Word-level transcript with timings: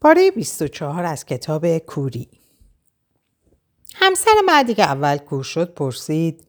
پاره 0.00 0.30
24 0.30 1.04
از 1.04 1.24
کتاب 1.24 1.78
کوری 1.78 2.28
همسر 3.94 4.30
مردی 4.46 4.74
که 4.74 4.82
اول 4.82 5.16
کور 5.16 5.44
شد 5.44 5.74
پرسید 5.74 6.46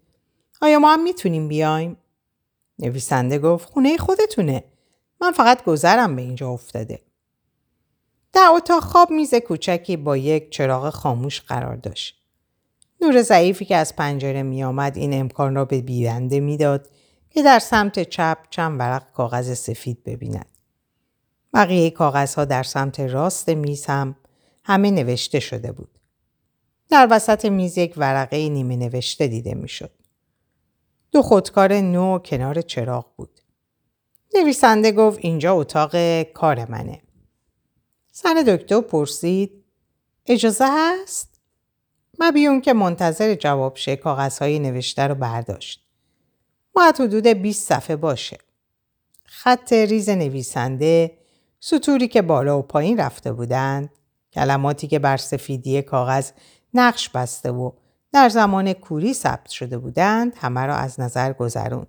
آیا 0.61 0.79
ما 0.79 0.93
هم 0.93 1.03
می‌تونیم 1.03 1.47
بیایم؟ 1.47 1.97
نویسنده 2.79 3.39
گفت 3.39 3.69
خونه 3.69 3.97
خودتونه. 3.97 4.63
من 5.21 5.31
فقط 5.31 5.63
گذرم 5.63 6.15
به 6.15 6.21
اینجا 6.21 6.49
افتاده. 6.49 7.01
در 8.33 8.49
اتاق 8.53 8.83
خواب 8.83 9.11
میز 9.11 9.35
کوچکی 9.35 9.97
با 9.97 10.17
یک 10.17 10.51
چراغ 10.51 10.89
خاموش 10.89 11.41
قرار 11.41 11.75
داشت. 11.75 12.23
نور 13.01 13.21
ضعیفی 13.21 13.65
که 13.65 13.75
از 13.75 13.95
پنجره 13.95 14.43
می 14.43 14.63
آمد 14.63 14.97
این 14.97 15.13
امکان 15.13 15.55
را 15.55 15.65
به 15.65 15.81
بیننده 15.81 16.39
می‌داد 16.39 16.89
که 17.29 17.43
در 17.43 17.59
سمت 17.59 18.09
چپ 18.09 18.37
چند 18.49 18.79
ورق 18.79 19.11
کاغذ 19.11 19.53
سفید 19.53 20.03
ببیند. 20.03 20.58
بقیه 21.53 21.89
کاغذها 21.89 22.45
در 22.45 22.63
سمت 22.63 22.99
راست 22.99 23.49
میز 23.49 23.85
هم 23.85 24.15
همه 24.63 24.91
نوشته 24.91 25.39
شده 25.39 25.71
بود. 25.71 25.99
در 26.89 27.07
وسط 27.11 27.45
میز 27.45 27.77
یک 27.77 27.93
ورقه 27.97 28.49
نیمه 28.49 28.75
نوشته 28.75 29.27
دیده 29.27 29.53
می‌شد. 29.53 29.91
دو 31.11 31.21
خودکار 31.21 31.73
نو 31.73 32.19
کنار 32.19 32.61
چراغ 32.61 33.05
بود. 33.15 33.41
نویسنده 34.35 34.91
گفت 34.91 35.19
اینجا 35.21 35.53
اتاق 35.53 36.23
کار 36.23 36.71
منه. 36.71 37.01
زن 38.11 38.43
دکتر 38.43 38.81
پرسید 38.81 39.63
اجازه 40.25 40.65
هست؟ 40.69 41.39
مبیون 42.19 42.61
که 42.61 42.73
منتظر 42.73 43.35
جواب 43.35 43.75
شه 43.75 43.95
کاغذهای 43.95 44.59
نوشته 44.59 45.07
رو 45.07 45.15
برداشت. 45.15 45.85
باید 46.73 46.95
حدود 46.95 47.27
20 47.27 47.67
صفحه 47.67 47.95
باشه. 47.95 48.37
خط 49.25 49.73
ریز 49.73 50.09
نویسنده 50.09 51.18
سطوری 51.59 52.07
که 52.07 52.21
بالا 52.21 52.59
و 52.59 52.61
پایین 52.61 52.99
رفته 52.99 53.33
بودند 53.33 53.89
کلماتی 54.33 54.87
که 54.87 54.99
بر 54.99 55.17
سفیدی 55.17 55.81
کاغذ 55.81 56.31
نقش 56.73 57.09
بسته 57.09 57.51
و 57.51 57.71
در 58.13 58.29
زمان 58.29 58.73
کوری 58.73 59.13
ثبت 59.13 59.49
شده 59.49 59.77
بودند 59.77 60.33
همه 60.37 60.65
را 60.65 60.75
از 60.75 60.99
نظر 60.99 61.33
گذرون. 61.33 61.87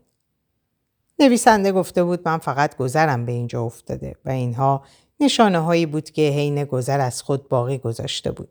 نویسنده 1.19 1.72
گفته 1.72 2.05
بود 2.05 2.28
من 2.28 2.39
فقط 2.39 2.77
گذرم 2.77 3.27
به 3.27 3.33
اینجا 3.33 3.62
افتاده 3.62 4.14
و 4.25 4.31
اینها 4.31 4.84
نشانه 5.20 5.59
هایی 5.59 5.87
بود 5.87 6.11
که 6.11 6.22
حین 6.22 6.64
گذر 6.64 7.00
از 7.00 7.22
خود 7.22 7.48
باقی 7.48 7.78
گذاشته 7.78 8.31
بود. 8.31 8.48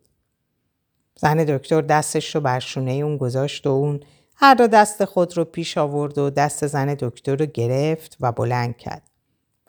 زن 1.16 1.38
دکتر 1.44 1.82
دستش 1.82 2.36
رو 2.36 2.42
بر 2.42 2.60
شونه 2.60 2.92
اون 2.92 3.18
گذاشت 3.18 3.68
و 3.68 3.70
اون 3.70 4.00
هر 4.36 4.54
دو 4.54 4.68
دست 4.68 5.06
خود 5.06 5.38
رو 5.38 5.46
پیش 5.46 5.78
آورد 5.78 6.18
و 6.18 6.30
دست 6.30 6.68
زن 6.68 6.94
دکتر 6.94 7.36
رو 7.36 7.46
گرفت 7.46 8.18
و 8.20 8.32
بلند 8.32 8.78
کرد 8.78 9.10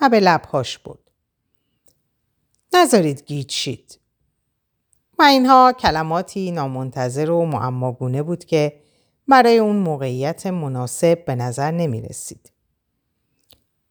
و 0.00 0.08
به 0.08 0.20
لبهاش 0.20 0.78
بود. 0.78 1.09
نذارید 2.72 3.24
گیت 3.26 3.50
شید. 3.50 3.98
و 5.18 5.22
اینها 5.22 5.72
کلماتی 5.72 6.50
نامنتظر 6.50 7.30
و 7.30 7.46
معماگونه 7.46 8.22
بود 8.22 8.44
که 8.44 8.80
برای 9.28 9.58
اون 9.58 9.77
موقعیت 9.77 10.46
مناسب 10.46 11.24
به 11.24 11.34
نظر 11.34 11.70
نمی 11.70 12.00
رسید. 12.00 12.52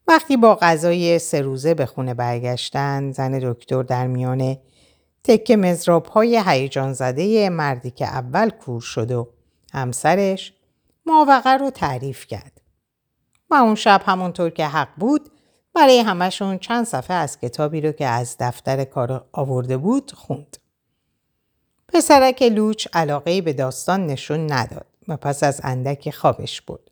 وقتی 0.07 0.37
با 0.37 0.55
غذای 0.55 1.19
سه 1.19 1.41
روزه 1.41 1.73
به 1.73 1.85
خونه 1.85 2.13
برگشتن 2.13 3.11
زن 3.11 3.39
دکتر 3.39 3.83
در 3.83 4.07
میان 4.07 4.57
تکه 5.23 5.57
مزراب 5.57 6.05
های 6.05 6.43
هیجان 6.45 6.93
زده 6.93 7.49
مردی 7.49 7.91
که 7.91 8.05
اول 8.05 8.49
کور 8.49 8.81
شد 8.81 9.11
و 9.11 9.29
همسرش 9.73 10.53
موقع 11.05 11.57
رو 11.57 11.69
تعریف 11.69 12.27
کرد. 12.27 12.61
و 13.49 13.55
اون 13.55 13.75
شب 13.75 14.01
همونطور 14.05 14.49
که 14.49 14.65
حق 14.65 14.89
بود 14.97 15.29
برای 15.73 15.99
همشون 15.99 16.57
چند 16.57 16.85
صفحه 16.85 17.17
از 17.17 17.39
کتابی 17.39 17.81
رو 17.81 17.91
که 17.91 18.05
از 18.05 18.35
دفتر 18.39 18.83
کار 18.83 19.25
آورده 19.31 19.77
بود 19.77 20.11
خوند. 20.11 20.57
پسرک 21.87 22.41
لوچ 22.41 22.87
علاقه 22.93 23.41
به 23.41 23.53
داستان 23.53 24.05
نشون 24.05 24.51
نداد 24.51 24.85
و 25.07 25.17
پس 25.17 25.43
از 25.43 25.61
اندکی 25.63 26.11
خوابش 26.11 26.61
بود. 26.61 26.91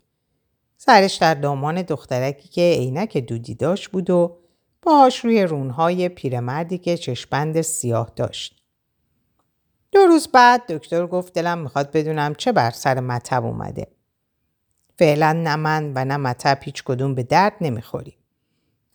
سرش 0.77 1.15
در 1.15 1.33
دامان 1.33 1.81
دخترکی 1.81 2.49
که 2.49 2.61
عینک 2.61 3.17
دودی 3.17 3.55
داشت 3.55 3.89
بود 3.89 4.09
و 4.09 4.37
باهاش 4.81 5.25
روی 5.25 5.43
رونهای 5.43 6.09
پیرمردی 6.09 6.77
که 6.77 6.97
چشپند 6.97 7.61
سیاه 7.61 8.11
داشت. 8.15 8.63
دو 9.91 9.99
روز 9.99 10.27
بعد 10.27 10.71
دکتر 10.71 11.07
گفت 11.07 11.33
دلم 11.33 11.57
می‌خواد 11.57 11.91
بدونم 11.91 12.35
چه 12.35 12.51
بر 12.51 12.71
سر 12.71 12.99
مطب 12.99 13.45
اومده. 13.45 13.87
فعلا 14.99 15.33
نه 15.33 15.55
من 15.55 15.91
و 15.95 16.05
نه 16.05 16.17
مطب 16.17 16.59
هیچ 16.61 16.83
کدوم 16.83 17.15
به 17.15 17.23
درد 17.23 17.53
نمی‌خوری. 17.61 18.16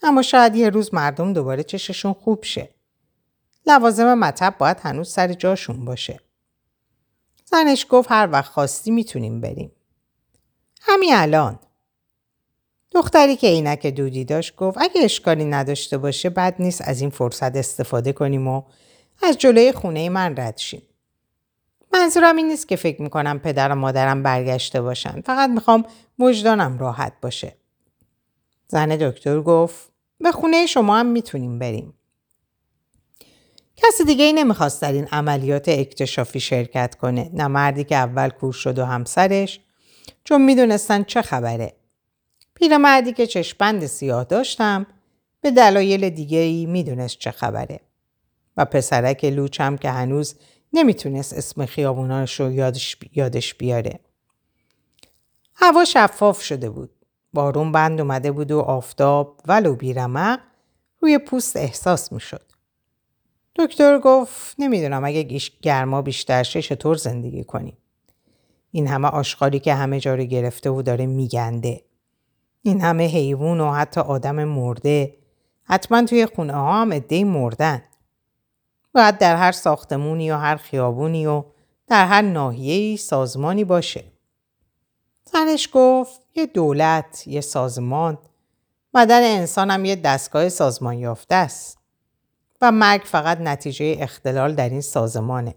اما 0.03 0.23
شاید 0.23 0.57
یه 0.57 0.71
روز 0.71 0.95
مردم 0.95 1.33
دوباره 1.33 1.63
چششون 1.63 2.13
خوب 2.13 2.45
شه. 2.45 2.69
لوازم 3.67 4.15
مطب 4.15 4.55
باید 4.59 4.81
هنوز 4.81 5.11
سر 5.11 5.33
جاشون 5.33 5.85
باشه. 5.85 6.21
زنش 7.45 7.87
گفت 7.91 8.13
هر 8.13 8.29
وقت 8.33 8.51
خواستی 8.53 8.91
می‌تونیم 8.91 9.41
بریم. 9.41 9.73
همین 10.81 11.15
الان. 11.15 11.59
دختری 12.91 13.37
که 13.37 13.47
عینک 13.47 13.87
دودی 13.87 14.25
داشت 14.25 14.57
گفت 14.57 14.79
اگه 14.81 15.05
اشکالی 15.05 15.45
نداشته 15.45 15.99
باشه 15.99 16.31
بد 16.31 16.55
نیست 16.59 16.83
از 16.89 17.01
این 17.01 17.11
فرصت 17.11 17.57
استفاده 17.57 18.13
کنیم 18.13 18.49
و 18.49 18.63
از 19.23 19.39
جلوی 19.39 19.73
خونه 19.73 20.09
من 20.09 20.35
رد 20.37 20.59
شیم. 20.59 20.83
منظورم 21.93 22.37
این 22.37 22.49
نیست 22.49 22.69
که 22.69 22.77
فکر 22.77 23.03
می‌کنم 23.03 23.39
پدر 23.39 23.73
و 23.73 23.75
مادرم 23.75 24.23
برگشته 24.23 24.83
باشن. 24.83 25.21
فقط 25.21 25.51
می‌خوام 25.51 25.85
وجدانم 26.19 26.79
راحت 26.79 27.13
باشه. 27.23 27.57
زن 28.69 28.89
دکتر 28.89 29.41
گفت 29.41 29.92
به 30.23 30.33
خونه 30.33 30.67
شما 30.67 30.99
هم 30.99 31.07
می‌تونیم 31.07 31.59
بریم. 31.59 31.95
کسی 33.77 34.05
دیگه 34.05 34.25
ای 34.25 34.33
نمی‌خواست 34.33 34.83
در 34.83 34.93
این 34.93 35.07
عملیات 35.07 35.69
اکتشافی 35.69 36.41
شرکت 36.41 36.95
کنه. 36.95 37.31
نه 37.35 37.47
مردی 37.47 37.85
که 37.85 37.97
اول 37.97 38.29
کور 38.29 38.53
شد 38.53 38.79
و 38.79 38.85
همسرش 38.85 39.61
چون 40.25 40.43
می‌دونستن 40.43 41.03
چه 41.05 41.23
خبره. 41.23 41.77
پیرمردی 42.55 43.13
که 43.13 43.27
چشپند 43.27 43.87
سیاه 43.87 44.25
داشتم 44.25 44.87
به 45.41 45.51
دلایل 45.51 46.11
دیگه 46.11 46.39
ای 46.39 46.67
می‌دونست 46.67 47.19
چه 47.19 47.31
خبره. 47.31 47.81
و 48.57 48.65
پسرک 48.65 49.25
لوچم 49.25 49.77
که 49.77 49.91
هنوز 49.91 50.35
نمی‌تونست 50.73 51.33
اسم 51.33 51.67
خیابوناش 51.67 52.41
رو 52.41 52.53
یادش, 52.53 52.97
یادش 53.15 53.55
بیاره. 53.55 54.01
هوا 55.55 55.85
شفاف 55.85 56.43
شده 56.43 56.71
بود. 56.71 56.91
بارون 57.33 57.73
بند 57.73 58.01
اومده 58.01 58.33
بود 58.33 58.51
و 58.51 58.61
آفتاب 58.61 59.41
ولو 59.47 59.75
بیرمق 59.75 60.41
روی 61.01 61.19
پوست 61.19 61.57
احساس 61.57 62.13
می‌شد. 62.13 62.53
دکتر 63.57 63.99
گفت 63.99 64.55
نمی‌دونم 64.59 65.05
اگه 65.05 65.41
گرما 65.63 66.03
بیشتر 66.03 66.43
شه 66.43 66.63
چطور 66.63 66.97
زندگی 66.97 67.45
کنیم. 67.45 67.77
این 68.71 68.87
همه 68.87 69.09
آشغالی 69.09 69.59
که 69.61 69.75
همه 69.75 70.01
جا 70.01 70.15
رو 70.15 70.25
گرفته 70.25 70.71
و 70.71 70.83
داره 70.83 71.07
میگنده. 71.07 71.85
این 72.63 72.81
همه 72.81 73.07
حیوان 73.07 73.61
و 73.61 73.73
حتی 73.73 74.01
آدم 74.01 74.45
مرده. 74.45 75.17
حتما 75.65 76.05
توی 76.05 76.27
خونه 76.27 76.53
ها 76.53 76.81
هم 76.81 76.93
ادهی 76.93 77.25
مردن. 77.25 77.83
باید 78.95 79.19
در 79.19 79.37
هر 79.37 79.53
ساختمونی 79.53 80.31
و 80.31 80.37
هر 80.37 80.57
خیابونی 80.57 81.27
و 81.27 81.45
در 81.87 82.07
هر 82.07 82.23
ناحیه‌ای 82.23 82.97
سازمانی 82.97 83.65
باشه. 83.65 84.05
زنش 85.25 85.69
گفت 85.73 86.22
یه 86.35 86.47
دولت، 86.47 87.27
یه 87.27 87.41
سازمان، 87.41 88.19
بدن 88.95 89.23
انسان 89.23 89.71
هم 89.71 89.85
یه 89.85 89.97
دستگاه 89.97 90.49
سازمان 90.49 90.99
یافته 90.99 91.35
است. 91.35 91.79
و 92.61 92.73
مرگ 92.73 93.03
فقط 93.05 93.41
نتیجه 93.41 93.97
اختلال 94.01 94.55
در 94.55 94.69
این 94.69 94.81
سازمانه. 94.81 95.55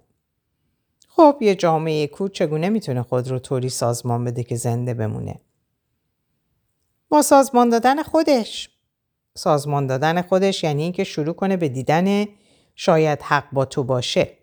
خب 1.07 1.37
یه 1.41 1.55
جامعه 1.55 2.07
کور 2.07 2.29
چگونه 2.29 2.69
می‌تونه 2.69 3.03
خود 3.03 3.27
رو 3.27 3.39
طوری 3.39 3.69
سازمان 3.69 4.23
بده 4.23 4.43
که 4.43 4.55
زنده 4.55 4.93
بمونه؟ 4.93 5.41
با 7.09 7.21
سازمان 7.21 7.69
دادن 7.69 8.03
خودش. 8.03 8.69
سازمان 9.37 9.87
دادن 9.87 10.21
خودش 10.21 10.63
یعنی 10.63 10.83
اینکه 10.83 11.03
شروع 11.03 11.33
کنه 11.33 11.57
به 11.57 11.69
دیدن 11.69 12.25
شاید 12.75 13.21
حق 13.21 13.51
با 13.51 13.65
تو 13.65 13.83
باشه. 13.83 14.37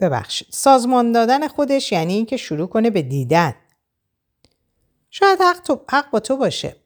ببخشید. 0.00 0.48
سازمان 0.50 1.12
دادن 1.12 1.48
خودش 1.48 1.92
یعنی 1.92 2.14
اینکه 2.14 2.36
شروع 2.36 2.66
کنه 2.66 2.90
به 2.90 3.02
دیدن. 3.02 3.54
شاید 5.10 5.38
حق, 5.40 5.60
تو، 5.62 5.80
حق 5.90 6.10
با 6.10 6.20
تو 6.20 6.36
باشه. 6.36 6.76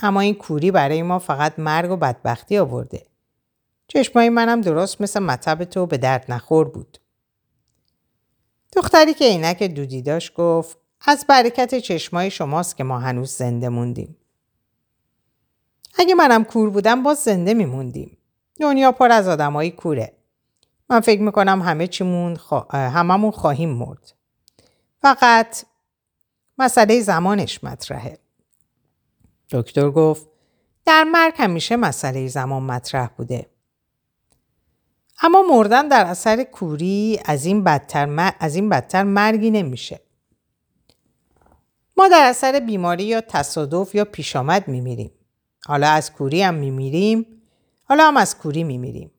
اما 0.00 0.20
این 0.20 0.34
کوری 0.34 0.70
برای 0.70 1.02
ما 1.02 1.18
فقط 1.18 1.58
مرگ 1.58 1.90
و 1.90 1.96
بدبختی 1.96 2.58
آورده. 2.58 3.06
چشمای 3.88 4.28
منم 4.28 4.60
درست 4.60 5.00
مثل 5.00 5.20
مطب 5.20 5.64
تو 5.64 5.86
به 5.86 5.98
درد 5.98 6.24
نخور 6.28 6.68
بود. 6.68 6.98
دختری 8.72 9.14
که 9.14 9.24
عینک 9.24 9.62
دودی 9.62 10.02
داشت 10.02 10.34
گفت 10.34 10.78
از 11.06 11.24
برکت 11.28 11.74
چشمای 11.74 12.30
شماست 12.30 12.76
که 12.76 12.84
ما 12.84 12.98
هنوز 12.98 13.30
زنده 13.30 13.68
موندیم. 13.68 14.16
اگه 15.98 16.14
منم 16.14 16.44
کور 16.44 16.70
بودم 16.70 17.02
باز 17.02 17.18
زنده 17.18 17.54
میموندیم. 17.54 18.18
دنیا 18.60 18.92
پر 18.92 19.12
از 19.12 19.28
آدمایی 19.28 19.70
کوره. 19.70 20.19
من 20.90 21.00
فکر 21.00 21.20
می‌کنم 21.20 21.62
همه 21.62 21.86
چیمون 21.86 22.36
خوا... 22.36 22.66
هممون 22.70 23.30
خواهیم 23.30 23.70
مرد. 23.70 24.12
فقط 25.02 25.64
مسئله 26.58 27.00
زمانش 27.00 27.64
مطرحه. 27.64 28.18
دکتر 29.50 29.90
گفت 29.90 30.28
در 30.84 31.04
مرگ 31.04 31.34
همیشه 31.36 31.76
مسئله 31.76 32.28
زمان 32.28 32.62
مطرح 32.62 33.06
بوده. 33.06 33.50
اما 35.22 35.42
مردن 35.42 35.88
در 35.88 36.06
اثر 36.06 36.42
کوری 36.42 37.20
از 37.24 37.44
این 37.44 37.64
بدتر, 37.64 38.34
از 38.40 38.54
این 38.54 38.68
بدتر 38.68 39.02
مرگی 39.02 39.50
نمیشه. 39.50 40.00
ما 41.96 42.08
در 42.08 42.24
اثر 42.24 42.60
بیماری 42.60 43.04
یا 43.04 43.20
تصادف 43.20 43.94
یا 43.94 44.04
پیش 44.04 44.36
آمد 44.36 44.68
میمیریم. 44.68 45.12
حالا 45.66 45.88
از 45.88 46.12
کوری 46.12 46.42
هم 46.42 46.54
میمیریم. 46.54 47.26
حالا 47.84 48.08
هم 48.08 48.16
از 48.16 48.38
کوری 48.38 48.64
میمیریم. 48.64 49.10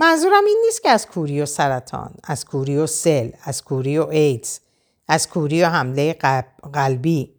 منظورم 0.00 0.44
این 0.46 0.62
نیست 0.66 0.82
که 0.82 0.88
از 0.88 1.06
کوری 1.06 1.40
و 1.40 1.46
سرطان، 1.46 2.14
از 2.24 2.44
کوری 2.44 2.76
و 2.76 2.86
سل، 2.86 3.30
از 3.44 3.64
کوری 3.64 3.98
و 3.98 4.06
ایدز، 4.06 4.60
از 5.08 5.28
کوری 5.28 5.62
و 5.62 5.66
حمله 5.66 6.12
قلبی 6.72 7.34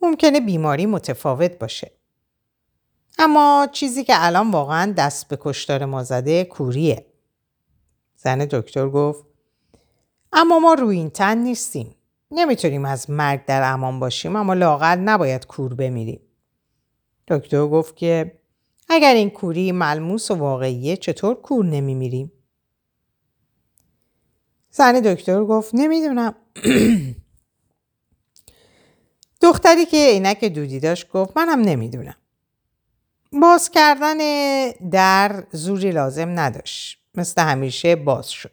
ممکنه 0.00 0.40
بیماری 0.40 0.86
متفاوت 0.86 1.58
باشه. 1.58 1.90
اما 3.18 3.68
چیزی 3.72 4.04
که 4.04 4.12
الان 4.16 4.50
واقعا 4.50 4.92
دست 4.92 5.28
به 5.28 5.38
کشتار 5.40 5.84
ما 5.84 6.02
زده 6.02 6.44
کوریه. 6.44 7.06
زن 8.16 8.38
دکتر 8.38 8.88
گفت 8.88 9.24
اما 10.32 10.58
ما 10.58 10.74
روی 10.74 10.96
این 10.96 11.10
تن 11.10 11.38
نیستیم. 11.38 11.94
نمی‌تونیم 12.30 12.84
از 12.84 13.10
مرگ 13.10 13.44
در 13.44 13.72
امان 13.72 14.00
باشیم 14.00 14.36
اما 14.36 14.54
لاغر 14.54 14.96
نباید 14.96 15.46
کور 15.46 15.74
بمیریم. 15.74 16.20
دکتر 17.28 17.66
گفت 17.66 17.96
که 17.96 18.37
اگر 18.88 19.14
این 19.14 19.30
کوری 19.30 19.72
ملموس 19.72 20.30
و 20.30 20.34
واقعیه 20.34 20.96
چطور 20.96 21.34
کور 21.34 21.64
نمیمیریم؟ 21.64 22.32
زن 24.70 25.00
دکتر 25.00 25.44
گفت 25.44 25.74
نمی‌دونم. 25.74 26.34
دختری 29.42 29.86
که 29.86 29.96
عینک 29.96 30.44
دودی 30.44 30.80
داشت 30.80 31.08
گفت 31.08 31.36
منم 31.36 31.60
نمی‌دونم. 31.60 32.16
باز 33.32 33.70
کردن 33.70 34.18
در 34.90 35.44
زوری 35.52 35.90
لازم 35.90 36.38
نداشت. 36.38 36.98
مثل 37.14 37.42
همیشه 37.42 37.96
باز 37.96 38.30
شد. 38.30 38.52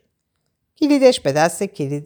کلیدش 0.78 1.20
به 1.20 1.32
دست 1.32 1.64
کلید 1.64 2.04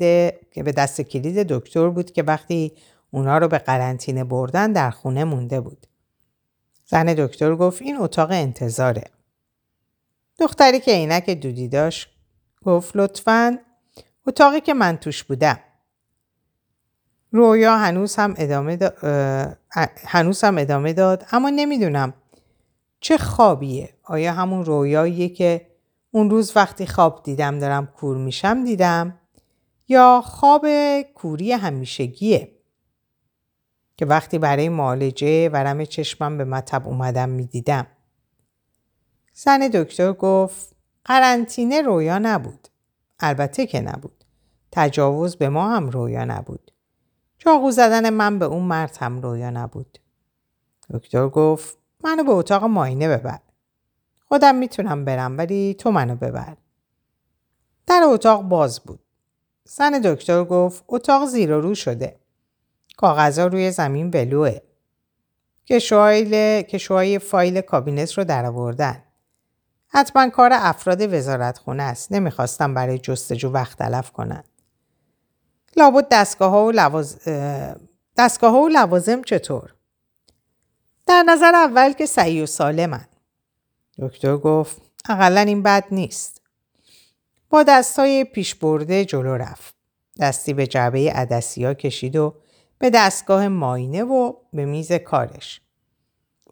به 0.56 0.72
دست 0.78 1.02
کلید 1.02 1.48
دکتر 1.48 1.90
بود 1.90 2.12
که 2.12 2.24
وقتی 2.24 2.72
اونا 3.12 3.38
رو 3.38 3.48
به 3.48 3.58
قرنطینه 3.58 4.24
بردن 4.24 4.72
در 4.72 4.90
خونه 4.90 5.24
مونده 5.24 5.62
بود. 5.62 5.88
زن 6.90 7.06
دکتر 7.06 7.56
گفت 7.56 7.82
این 7.82 7.98
اتاق 7.98 8.32
انتظاره. 8.32 9.04
دختری 10.40 10.80
که 10.80 10.92
عینک 10.92 11.30
دودی 11.30 11.68
داشت 11.68 12.10
گفت 12.66 12.96
لطفا 12.96 13.58
اتاقی 14.28 14.62
که 14.62 14.74
من 14.74 14.98
توش 14.98 15.24
بودم. 15.24 15.60
رویا 17.32 17.78
هنوز 17.78 18.16
هم 18.16 18.34
ادامه, 18.38 18.78
هنوز 20.06 20.44
هم 20.44 20.58
ادامه 20.58 20.94
داد 20.94 21.26
اما 21.32 21.50
نمی‌دونم 21.50 22.14
چه 23.00 23.18
خوابیه 23.18 23.90
آیا 24.04 24.34
همون 24.34 24.66
رویاییه 24.66 25.30
که 25.30 25.68
اون 26.12 26.30
روز 26.30 26.52
وقتی 26.56 26.88
خواب 26.88 27.24
دیدم 27.24 27.60
دارم 27.60 27.86
کور 27.86 28.18
میشم 28.18 28.64
دیدم 28.64 29.20
یا 29.88 30.22
خواب 30.26 30.66
کوری 31.02 31.52
همیشگیه 31.52 32.59
که 34.00 34.06
وقتی 34.06 34.40
برای 34.40 34.70
معالجه 34.70 35.50
ورم 35.50 35.86
چشمم 35.86 36.38
به 36.38 36.46
مطب 36.46 36.88
اومدم 36.88 37.30
می‌دیدم 37.30 37.88
زن 39.34 39.68
دکتر 39.68 40.14
گفت 40.14 40.76
قرنطینه 41.06 41.82
رویا 41.82 42.20
نبود 42.20 42.68
البته 43.20 43.68
که 43.68 43.82
نبود 43.82 44.24
تجاوز 44.72 45.36
به 45.36 45.50
ما 45.50 45.76
هم 45.76 45.90
رویا 45.90 46.26
نبود 46.26 46.72
چاقو 47.38 47.72
زدن 47.72 48.10
من 48.10 48.40
به 48.40 48.46
اون 48.46 48.64
مرد 48.64 48.98
هم 49.00 49.22
رویا 49.22 49.50
نبود 49.50 50.00
دکتر 50.94 51.28
گفت 51.28 51.78
منو 52.04 52.24
به 52.24 52.32
اتاق 52.32 52.64
ماینه 52.64 53.18
ببر. 53.18 53.40
خودم 54.26 54.56
می‌تونم 54.56 55.06
برم 55.06 55.38
ولی 55.38 55.74
تو 55.80 55.92
منو 55.92 56.16
ببر. 56.16 56.58
در 57.88 58.02
اتاق 58.06 58.44
باز 58.44 58.80
بود. 58.80 59.00
زن 59.64 60.02
دکتر 60.02 60.44
گفت 60.44 60.84
اتاق 60.88 61.26
زیر 61.26 61.54
و 61.54 61.62
رو 61.62 61.76
شده. 61.76 62.19
کاغذها 63.00 63.48
روی 63.48 63.72
زمین 63.72 64.10
ولوه. 64.10 64.58
کشوهای 66.62 67.20
فایل 67.20 67.62
کابینت 67.62 68.14
رو 68.14 68.24
درآوردن. 68.24 69.04
حتما 69.88 70.30
کار 70.30 70.50
افراد 70.54 71.14
وزارت 71.14 71.58
خونه 71.58 71.84
است. 71.84 72.12
نمی‌خواستم 72.12 72.74
برای 72.74 72.98
جستجو 72.98 73.50
وقت 73.50 73.78
تلف 73.78 74.12
کنن. 74.12 74.44
لابد 75.78 76.08
دستگاه 76.12 76.52
ها 76.52 76.66
و, 76.66 76.72
لواز... 76.72 77.28
دستگاه 78.18 78.52
ها 78.52 78.62
و 78.62 78.70
لوازم 78.70 79.22
چطور؟ 79.22 79.76
در 81.06 81.24
نظر 81.28 81.56
اول 81.56 81.94
که 81.94 82.06
سعی 82.06 82.42
و 82.42 82.46
سالمن. 82.46 83.06
دکتر 84.00 84.38
گفت 84.38 84.82
اقلا 85.10 85.42
این 85.42 85.64
بد 85.64 85.84
نیست. 85.92 86.42
با 87.50 87.64
دستای 87.64 88.24
پیش 88.24 88.56
برده 88.56 89.06
جلو 89.06 89.34
رفت. 89.34 89.76
دستی 90.20 90.54
به 90.54 90.68
جعبه 90.68 91.12
عدسیا 91.12 91.74
کشید 91.74 92.16
و 92.16 92.36
به 92.80 92.90
دستگاه 92.90 93.48
ماینه 93.48 94.04
و 94.04 94.34
به 94.54 94.66
میز 94.66 94.92
کارش. 94.92 95.62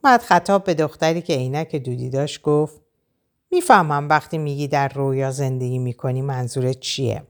بعد 0.04 0.22
خطاب 0.22 0.64
به 0.64 0.74
دختری 0.74 1.22
که 1.22 1.34
عینک 1.34 1.76
دودی 1.76 2.10
داشت 2.10 2.42
گفت 2.42 2.82
می‌فهمم 3.52 4.10
وقتی 4.10 4.38
میگی 4.38 4.68
در 4.68 4.88
رویا 4.88 5.32
زندگی 5.32 5.80
می‌کنی 5.80 6.22
منظورت 6.22 6.80
چیه؟ 6.80 7.24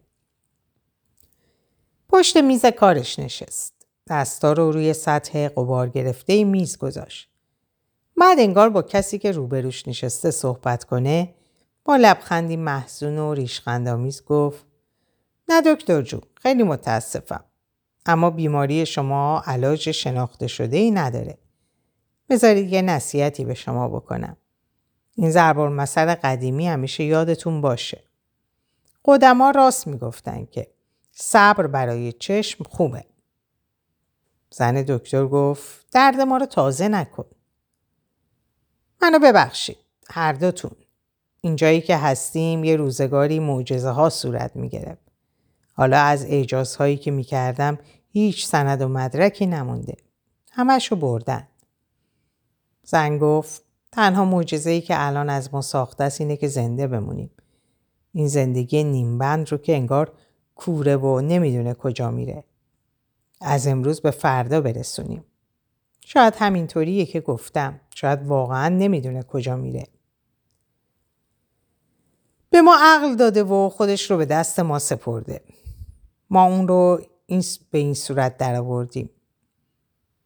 پشت 2.10 2.38
میز 2.38 2.66
کارش 2.66 3.20
نشست. 3.20 3.74
دستا 4.10 4.54
رو 4.54 4.72
روی 4.72 4.94
سطح 4.94 5.48
قبار 5.48 5.90
گرفته 5.90 6.44
میز 6.44 6.78
گذاشت. 6.78 7.30
بعد 8.18 8.40
انگار 8.40 8.70
با 8.70 8.82
کسی 8.82 9.18
که 9.18 9.32
روبروش 9.32 9.88
نشسته 9.88 10.32
صحبت 10.32 10.84
کنه 10.84 11.34
با 11.86 11.96
لبخندی 11.96 12.58
محزون 12.58 13.18
و 13.18 13.34
ریشخندآمیز 13.34 14.26
گفت 14.26 14.66
نه 15.50 15.62
دکتر 15.62 16.02
جو 16.02 16.20
خیلی 16.36 16.64
متاسفم 16.64 17.44
اما 18.08 18.30
بیماری 18.30 18.86
شما 18.86 19.44
علاج 19.46 19.92
شناخته 19.92 20.48
شده 20.48 20.78
ای 20.78 20.92
نداره 20.92 21.38
بذارید 22.30 22.74
یه 22.74 22.82
نصیحتی 22.82 23.46
به 23.46 23.54
شما 23.54 23.90
بکنم 23.90 24.38
این 25.16 25.32
ضرب 25.32 25.60
مسئله 25.60 26.16
قدیمی 26.16 26.68
همیشه 26.68 27.04
یادتون 27.04 27.62
باشه 27.62 28.04
قدما 29.06 29.52
راست 29.52 29.88
می‌گفتن 29.88 30.46
که 30.46 30.68
صبر 31.12 31.68
برای 31.68 32.12
چشم 32.12 32.64
خوبه 32.64 33.06
زن 34.50 34.82
دکتر 34.88 35.28
گفت 35.28 35.86
درد 35.92 36.22
ما 36.22 36.38
رو 36.38 36.46
تازه 36.46 36.88
نکن. 36.88 37.26
منو 39.02 39.20
ببخشید. 39.20 39.78
هر 40.10 40.34
دوتون. 40.34 40.72
اینجایی 41.42 41.82
که 41.82 41.98
هستیم 41.98 42.64
یه 42.64 42.76
روزگاری 42.76 43.40
معجزه 43.40 43.90
ها 43.90 44.10
صورت 44.10 44.56
می 44.56 44.70
گرفت. 44.70 45.02
حالا 45.74 46.00
از 46.00 46.26
اعجازهایی 46.26 46.98
که 46.98 47.12
می 47.12 47.24
کردم 47.24 47.78
هیچ 48.10 48.46
سند 48.46 48.82
و 48.82 48.88
مدرکی 48.88 49.46
نمونده. 49.46 49.98
همشو 50.52 50.96
بردن. 50.96 51.48
زن 52.84 53.18
گفت 53.18 53.64
تنها 53.92 54.26
معجزه 54.26 54.82
که 54.82 54.94
الان 54.98 55.30
از 55.30 55.54
ما 55.54 55.62
ساخته 55.62 56.04
است 56.04 56.22
اینه 56.22 56.38
که 56.38 56.48
زنده 56.48 56.88
بمونیم. 56.88 57.32
این 58.14 58.28
زندگی 58.28 58.84
نیمبند 58.84 59.52
رو 59.52 59.58
که 59.58 59.76
انگار 59.76 60.14
کوره 60.56 60.98
و 60.98 61.22
نمی‌دونه 61.22 61.74
کجا 61.74 62.12
میره. 62.12 62.44
از 63.42 63.68
امروز 63.68 64.02
به 64.02 64.12
فردا 64.12 64.62
برسونیم. 64.62 65.24
شاید 66.06 66.34
همینطوریه 66.38 67.06
که 67.06 67.22
گفتم. 67.22 67.80
شاید 67.96 68.24
واقعا 68.24 68.70
نمی‌دونه 68.70 69.24
کجا 69.24 69.56
میره. 69.56 69.88
به 72.50 72.62
ما 72.62 72.78
عقل 72.82 73.16
داده 73.16 73.44
و 73.44 73.70
خودش 73.70 74.12
رو 74.12 74.18
به 74.18 74.26
دست 74.26 74.60
ما 74.60 74.80
سپرده. 74.80 75.42
ما 76.30 76.44
اون 76.44 76.68
رو 76.68 77.02
این 77.28 77.44
به 77.72 77.78
این 77.78 77.94
صورت 77.94 78.38
درآوردیم. 78.38 79.10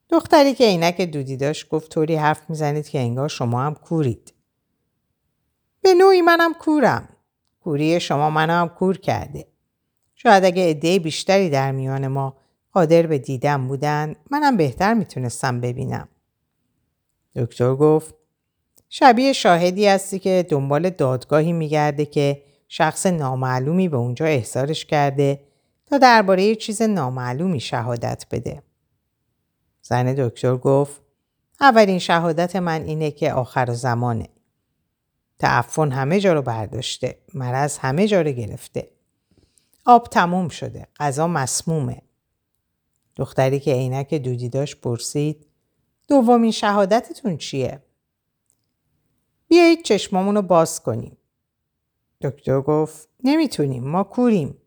دختری 0.09 0.53
که 0.53 0.65
عینک 0.65 1.01
دودی 1.01 1.37
داشت 1.37 1.69
گفت 1.69 1.91
طوری 1.91 2.15
حرف 2.15 2.49
می‌زنید 2.49 2.89
که 2.89 2.99
انگار 2.99 3.27
شما 3.27 3.61
هم 3.61 3.75
کورید. 3.75 4.33
به 5.81 5.93
نوعی 5.93 6.21
منم 6.21 6.53
کورم. 6.53 7.09
کوری 7.59 7.99
شما 7.99 8.29
منو 8.29 8.53
هم 8.53 8.69
کور 8.69 8.97
کرده. 8.97 9.47
شاید 10.15 10.45
اگه 10.45 10.69
عده 10.69 10.99
بیشتری 10.99 11.49
در 11.49 11.71
میان 11.71 12.07
ما 12.07 12.37
قادر 12.73 13.07
به 13.07 13.17
دیدن 13.17 13.67
بودن 13.67 14.15
منم 14.31 14.57
بهتر 14.57 14.93
می‌تونستم 14.93 15.61
ببینم. 15.61 16.07
دکتر 17.35 17.75
گفت 17.75 18.15
شبیه 18.89 19.33
شاهدی 19.33 19.87
هستی 19.87 20.19
که 20.19 20.45
دنبال 20.49 20.89
دادگاهی 20.89 21.53
میگرده 21.53 22.05
که 22.05 22.43
شخص 22.67 23.05
نامعلومی 23.05 23.89
به 23.89 23.97
اونجا 23.97 24.25
احضارش 24.25 24.85
کرده 24.85 25.39
تا 25.91 25.97
درباره 25.97 26.55
چیز 26.55 26.81
نامعلومی 26.81 27.59
شهادت 27.59 28.25
بده. 28.31 28.63
زن 29.81 30.13
دکتر 30.13 30.57
گفت 30.57 31.01
اولین 31.61 31.99
شهادت 31.99 32.55
من 32.55 32.81
اینه 32.81 33.11
که 33.11 33.33
آخر 33.33 33.73
زمانه. 33.73 34.29
تعفن 35.39 35.91
همه 35.91 36.19
جا 36.19 36.33
رو 36.33 36.41
برداشته. 36.41 37.17
مرض 37.33 37.77
همه 37.77 38.07
جا 38.07 38.21
رو 38.21 38.31
گرفته. 38.31 38.91
آب 39.85 40.07
تموم 40.07 40.49
شده. 40.49 40.87
غذا 40.99 41.27
مسمومه. 41.27 42.01
دختری 43.15 43.59
که 43.59 43.73
عینک 43.73 44.13
دودی 44.13 44.49
داشت 44.49 44.81
پرسید 44.81 45.47
دومین 46.07 46.51
شهادتتون 46.51 47.37
چیه؟ 47.37 47.83
بیایید 49.47 49.83
چشمامون 49.83 50.35
رو 50.35 50.41
باز 50.41 50.83
کنیم. 50.83 51.17
دکتر 52.21 52.61
گفت 52.61 53.09
نمی‌تونیم 53.23 53.83
ما 53.83 54.03
کوریم. 54.03 54.57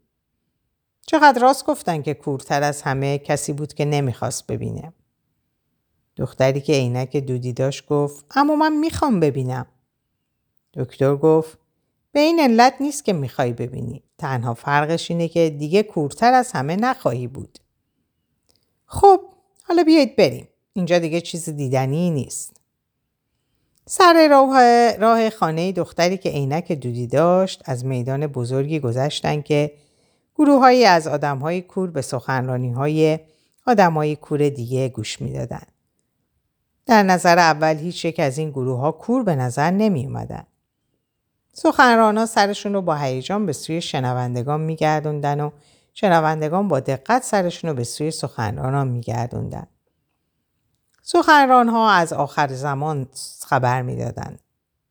چقدر 1.07 1.43
راست 1.43 1.67
گفتن 1.67 2.03
که 2.03 2.15
کورتر 2.15 2.63
از 2.63 2.83
همه 2.83 3.19
کسی 3.19 3.53
بود 3.53 3.75
که 3.75 3.85
نمی‌خواست 3.85 4.47
ببینه. 4.47 4.93
دختری 6.17 6.61
که 6.61 6.73
عینک 6.73 7.17
دودی 7.17 7.53
داشت 7.53 7.87
گفت 7.87 8.25
اما 8.31 8.57
من 8.57 8.77
می‌خوام 8.77 9.21
ببینم. 9.21 9.67
دکتر 10.75 11.17
گفت 11.17 11.59
به 12.13 12.21
این 12.21 12.41
علت 12.41 12.75
نیست 12.81 13.05
که 13.05 13.13
می‌خوای 13.13 13.53
ببینی. 13.53 14.03
تنها 14.19 14.55
فرقش 14.55 15.11
اینه 15.11 15.29
که 15.29 15.51
دیگه 15.51 15.83
کورتر 15.83 16.33
از 16.33 16.53
همه 16.53 16.77
نخواهی 16.77 17.27
بود. 17.27 17.59
خب 18.87 19.21
حالا 19.63 19.83
بیایید 19.83 20.17
بریم. 20.17 20.49
اینجا 20.73 20.99
دیگه 20.99 21.21
چیز 21.21 21.49
دیدنی 21.49 22.11
نیست. 22.11 22.61
سر 23.87 24.29
راه, 24.31 24.97
راه 24.97 25.31
خانه 25.31 25.73
دختری 25.73 26.19
که 26.19 26.31
عینک 26.31 26.73
دودی 26.73 27.07
داشت 27.07 27.63
از 27.65 27.85
میدان 27.85 28.27
بزرگی 28.27 28.81
گذشتن 28.81 29.43
که 29.43 29.73
گروههایی 30.35 30.85
از 30.85 31.07
آدمهای 31.07 31.63
کور 31.63 31.91
به 31.91 32.03
سخنرانی 32.03 32.73
های 32.73 33.21
آدمهای 33.67 34.17
کور 34.17 34.49
دیگه 34.49 34.89
گوش 34.89 35.21
می‌دادند. 35.21 35.73
در 36.87 37.03
نظر 37.03 37.39
اول 37.39 37.77
هیچ 37.77 38.05
یک 38.05 38.21
از 38.21 38.39
این 38.39 38.51
گروه 38.51 38.79
ها 38.79 38.93
کور 38.93 39.23
به 39.23 39.37
نظر 39.37 39.71
نمی 39.71 40.07
اومدن. 40.07 40.47
سخنرانا 41.53 42.27
سرشون 42.27 42.73
رو 42.73 42.83
با 42.83 42.95
هیجان 42.95 43.47
به 43.47 43.53
سوی 43.53 43.81
شنوندگان 43.81 44.61
میگردوندن 44.61 45.41
و 45.41 45.51
شنوندگان 45.95 46.69
با 46.69 46.81
دقت 46.81 47.23
سرشون 47.23 47.71
رو 47.71 47.77
به 47.77 47.85
سوی 47.85 48.11
سخنرانان 48.11 48.89
میگردوندن. 48.89 49.67
سخنران 51.03 51.69
ها 51.69 51.91
از 51.91 52.13
آخر 52.13 52.49
زمان 52.49 53.09
خبر 53.47 53.83
می‌دادند. 53.83 54.41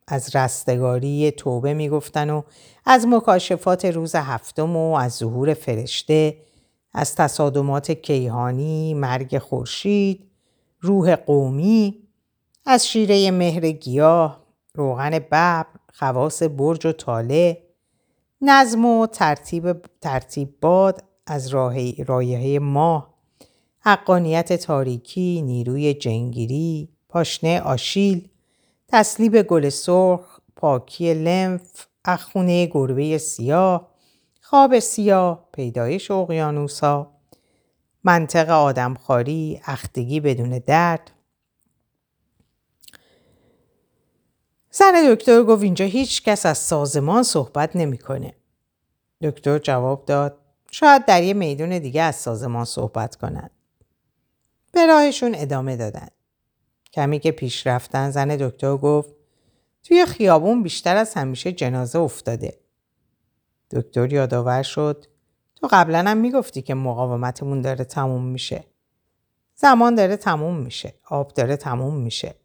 از 0.07 0.35
رستگاری 0.35 1.31
توبه 1.31 1.73
می‌گفتن 1.73 2.29
و 2.29 2.41
از 2.85 3.07
مکاشفات 3.07 3.85
روز 3.85 4.15
هفتم 4.15 4.75
و 4.75 4.93
از 4.93 5.13
ظهور 5.13 5.53
فرشته 5.53 6.37
از 6.93 7.15
تصادمات 7.15 7.91
کیهانی 7.91 8.93
مرگ 8.93 9.37
خورشید 9.37 10.29
روح 10.79 11.15
قومی 11.15 12.03
از 12.65 12.87
شیره 12.87 13.31
مهر 13.31 13.71
گیاه 13.71 14.43
روغن 14.73 15.09
ببر 15.09 15.65
خواص 15.93 16.43
برج 16.43 16.85
و 16.85 16.91
تاله 16.91 17.63
نظم 18.41 18.85
و 18.85 19.07
ترتیب, 19.07 19.81
ترتیب 20.01 20.59
باد 20.61 21.03
از 21.25 21.47
رایحه 22.07 22.59
ماه 22.59 23.13
حقانیت 23.79 24.53
تاریکی 24.53 25.41
نیروی 25.41 25.93
جنگیری 25.93 26.89
پاشنه 27.09 27.61
آشیل 27.61 28.29
تسلیب 28.93 29.41
گل 29.41 29.69
سرخ 29.69 30.39
پاکی 30.55 31.13
لنف 31.13 31.87
اخونه 32.05 32.65
گربه 32.65 33.17
سیاه 33.17 33.91
خواب 34.41 34.79
سیاه 34.79 35.49
پیدایش 35.51 36.11
اقیانوسا 36.11 37.11
منطق 38.03 38.49
آدمخواری 38.49 39.61
اختگی 39.65 40.19
بدون 40.19 40.59
درد 40.59 41.11
زن 44.71 44.93
دکتر 45.13 45.43
گفت 45.43 45.63
اینجا 45.63 45.85
هیچ 45.85 46.23
کس 46.23 46.45
از 46.45 46.57
سازمان 46.57 47.23
صحبت 47.23 47.75
نمی‌کنه. 47.75 48.35
دکتر 49.21 49.59
جواب 49.59 50.05
داد 50.05 50.37
شاید 50.71 51.05
در 51.05 51.23
یه 51.23 51.33
میدون 51.33 51.79
دیگه 51.79 52.01
از 52.01 52.15
سازمان 52.15 52.65
صحبت 52.65 53.15
کنند. 53.15 53.51
به 54.71 54.85
راهشون 54.85 55.35
ادامه 55.35 55.77
دادن. 55.77 56.07
کمی 56.93 57.19
که 57.19 57.31
پیش 57.31 57.67
رفتن 57.67 58.09
زن 58.09 58.27
دکتر 58.27 58.77
گفت 58.77 59.13
توی 59.83 60.05
خیابون 60.05 60.63
بیشتر 60.63 60.95
از 60.95 61.13
همیشه 61.13 61.51
جنازه 61.51 61.99
افتاده. 61.99 62.59
دکتر 63.71 64.13
یادآور 64.13 64.63
شد 64.63 65.05
تو 65.55 65.67
قبلا 65.71 65.99
هم 65.99 66.17
می‌گفتی 66.17 66.61
که 66.61 66.73
مقاومتمون 66.73 67.61
داره 67.61 67.85
تموم 67.85 68.25
میشه. 68.25 68.63
زمان 69.55 69.95
داره 69.95 70.17
تموم 70.17 70.57
میشه. 70.57 70.93
آب 71.09 71.33
داره 71.33 71.57
تموم 71.57 71.95
میشه. 71.95 72.35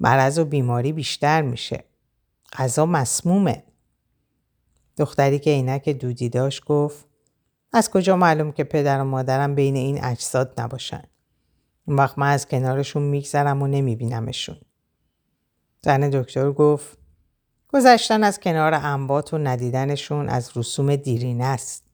مرض 0.00 0.38
و 0.38 0.44
بیماری 0.44 0.92
بیشتر 0.92 1.42
میشه. 1.42 1.84
غذا 2.52 2.86
مسمومه. 2.86 3.64
دختری 4.96 5.38
که 5.38 5.50
عینک 5.50 5.88
دودی 5.88 6.28
داشت 6.28 6.64
گفت 6.64 7.06
از 7.72 7.90
کجا 7.90 8.16
معلوم 8.16 8.52
که 8.52 8.64
پدر 8.64 9.00
و 9.00 9.04
مادرم 9.04 9.54
بین 9.54 9.76
این 9.76 10.04
اجساد 10.04 10.60
نباشن. 10.60 11.02
اون 11.86 11.96
وقت 11.96 12.18
من 12.18 12.32
از 12.32 12.48
کنارشون 12.48 13.02
میگذرم 13.02 13.62
و 13.62 13.66
نمیبینمشون. 13.66 14.56
زن 15.84 16.10
دکتر 16.10 16.52
گفت 16.52 16.98
گذشتن 17.68 18.24
از 18.24 18.40
کنار 18.40 18.74
انبات 18.74 19.34
و 19.34 19.38
ندیدنشون 19.38 20.28
از 20.28 20.56
رسوم 20.56 20.96
دیرینه 20.96 21.44
است. 21.44 21.84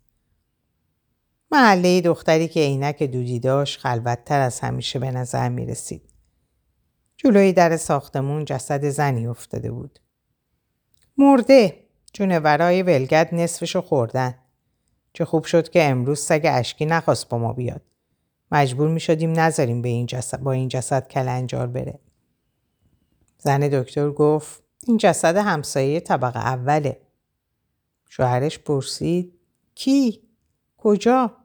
محله 1.53 2.01
دختری 2.01 2.49
که 2.49 2.61
عینک 2.61 3.03
دودی 3.03 3.41
داشت 3.41 3.81
خلوتتر 3.81 4.41
از 4.41 4.61
همیشه 4.61 4.99
به 4.99 5.11
نظر 5.11 5.49
می 5.49 5.67
رسید. 5.67 6.03
جلوی 7.17 7.53
در 7.53 7.77
ساختمون 7.77 8.45
جسد 8.45 8.89
زنی 8.89 9.27
افتاده 9.27 9.71
بود. 9.71 9.99
مرده 11.17 11.85
جونورای 12.13 12.83
ولگت 12.83 13.29
نصفشو 13.33 13.81
خوردن. 13.81 14.35
چه 15.13 15.25
خوب 15.25 15.45
شد 15.45 15.69
که 15.69 15.85
امروز 15.85 16.21
سگ 16.21 16.43
اشکی 16.45 16.87
نخواست 16.87 17.29
با 17.29 17.39
ما 17.39 17.53
بیاد. 17.53 17.83
مجبور 18.53 18.89
می 18.89 19.01
شدیم 19.01 19.33
نذاریم 19.33 19.83
به 19.83 19.89
این 19.89 20.07
جسد 20.07 20.41
با 20.41 20.53
این 20.53 20.69
جسد 20.69 21.09
کلنجار 21.09 21.67
بره. 21.67 21.99
زن 23.39 23.61
دکتر 23.61 24.11
گفت 24.11 24.63
این 24.87 24.97
جسد 24.97 25.37
همسایه 25.37 26.01
طبقه 26.01 26.47
اوله. 26.47 27.01
شوهرش 28.09 28.59
پرسید 28.59 29.39
کی؟ 29.75 30.23
کجا؟ 30.77 31.37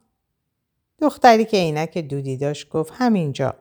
دختری 0.99 1.45
که 1.45 1.57
عینک 1.57 1.97
دودی 1.97 2.37
داشت 2.37 2.69
گفت 2.69 2.93
همینجا. 2.95 3.55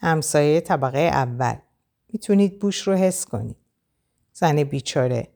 همسایه 0.00 0.60
طبقه 0.60 0.98
اول. 0.98 1.56
می‌تونید 2.12 2.58
بوش 2.58 2.88
رو 2.88 2.94
حس 2.94 3.26
کنید. 3.26 3.56
زن 4.32 4.62
بیچاره. 4.64 5.28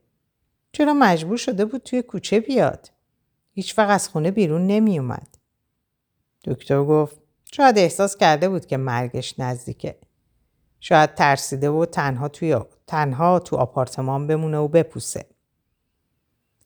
چرا 0.72 0.94
مجبور 0.94 1.36
شده 1.36 1.64
بود 1.64 1.82
توی 1.82 2.02
کوچه 2.02 2.40
بیاد؟ 2.40 2.90
هیچ 3.52 3.78
از 3.78 4.08
خونه 4.08 4.30
بیرون 4.30 4.66
نمی 4.66 4.98
اومد. 4.98 5.38
دکتر 6.44 6.84
گفت 6.84 7.19
شاید 7.52 7.78
احساس 7.78 8.16
کرده 8.16 8.48
بود 8.48 8.66
که 8.66 8.76
مرگش 8.76 9.38
نزدیکه. 9.38 9.98
شاید 10.80 11.14
ترسیده 11.14 11.70
و 11.70 11.84
تنها 11.84 12.28
توی 12.28 12.56
تنها 12.86 13.38
تو 13.38 13.56
آپارتمان 13.56 14.26
بمونه 14.26 14.58
و 14.58 14.68
بپوسه. 14.68 15.26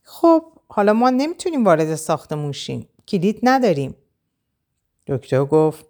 خب 0.02 0.44
حالا 0.68 0.92
ما 0.92 1.10
نمی‌تونیم 1.10 1.64
وارد 1.64 1.94
ساختمون 1.94 2.52
شیم. 2.52 2.88
کلید 3.08 3.40
نداریم. 3.42 3.96
دکتر 5.06 5.44
گفت 5.44 5.86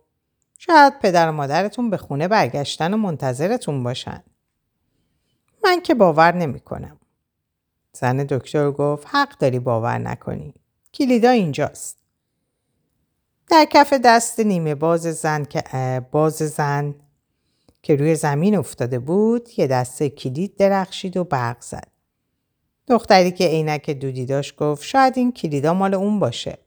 شاید 0.59 0.99
پدر 0.99 1.29
و 1.29 1.33
مادرتون 1.33 1.91
به 1.91 1.97
خونه 1.97 2.29
برگشتن 2.29 2.95
و 2.95 2.97
منتظرتون 2.97 3.83
باشن. 3.83 4.25
من 5.65 5.81
که 5.81 5.95
باور 5.95 6.35
نمی 6.35 6.61
کنم. 6.61 7.01
زن 7.93 8.17
دکتر 8.17 8.71
گفت 8.71 9.07
حق 9.11 9.39
داری 9.39 9.59
باور 9.59 9.99
نکنی. 9.99 10.55
کلیدا 10.95 11.31
اینجاست. 11.31 12.04
در 13.51 13.67
کف 13.71 13.93
دست 13.93 14.41
نیمه 14.41 14.75
باز 14.75 15.03
زن 15.03 15.45
که 15.45 15.63
باز 16.11 16.35
زن 16.35 16.95
که 17.83 17.97
روی 17.97 18.15
زمین 18.15 18.57
افتاده 18.57 18.99
بود 18.99 19.49
یه 19.57 19.67
دسته 19.67 20.11
کلید 20.11 20.57
درخشید 20.57 21.17
و 21.17 21.25
برق 21.25 21.61
زد. 21.61 21.89
دختری 22.89 23.33
که 23.33 23.47
عینک 23.47 23.91
دودی 23.91 24.27
داشت 24.27 24.57
گفت 24.57 24.83
شاید 24.85 25.19
این 25.19 25.33
کلیدا 25.33 25.75
مال 25.75 25.95
اون 25.95 26.19
باشه. 26.19 26.59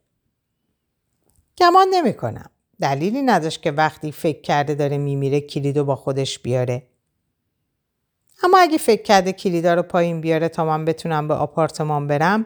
گمان 1.57 1.87
نمی 1.91 2.13
کنم. 2.13 2.49
دلیلی 2.81 3.21
نداشت 3.21 3.61
که 3.61 3.71
وقتی 3.71 4.11
فکر 4.11 4.41
کرده 4.41 4.75
داره 4.75 4.97
میمیره 4.97 5.41
کلیدو 5.41 5.85
با 5.85 5.95
خودش 5.95 6.39
بیاره. 6.39 6.87
اما 8.43 8.57
اگه 8.59 8.77
فکر 8.77 9.01
کرده 9.01 9.33
کلیدا 9.33 9.73
رو 9.73 9.83
پایین 9.83 10.21
بیاره 10.21 10.49
تا 10.49 10.65
من 10.65 10.85
بتونم 10.85 11.27
به 11.27 11.33
آپارتمان 11.33 12.07
برم 12.07 12.45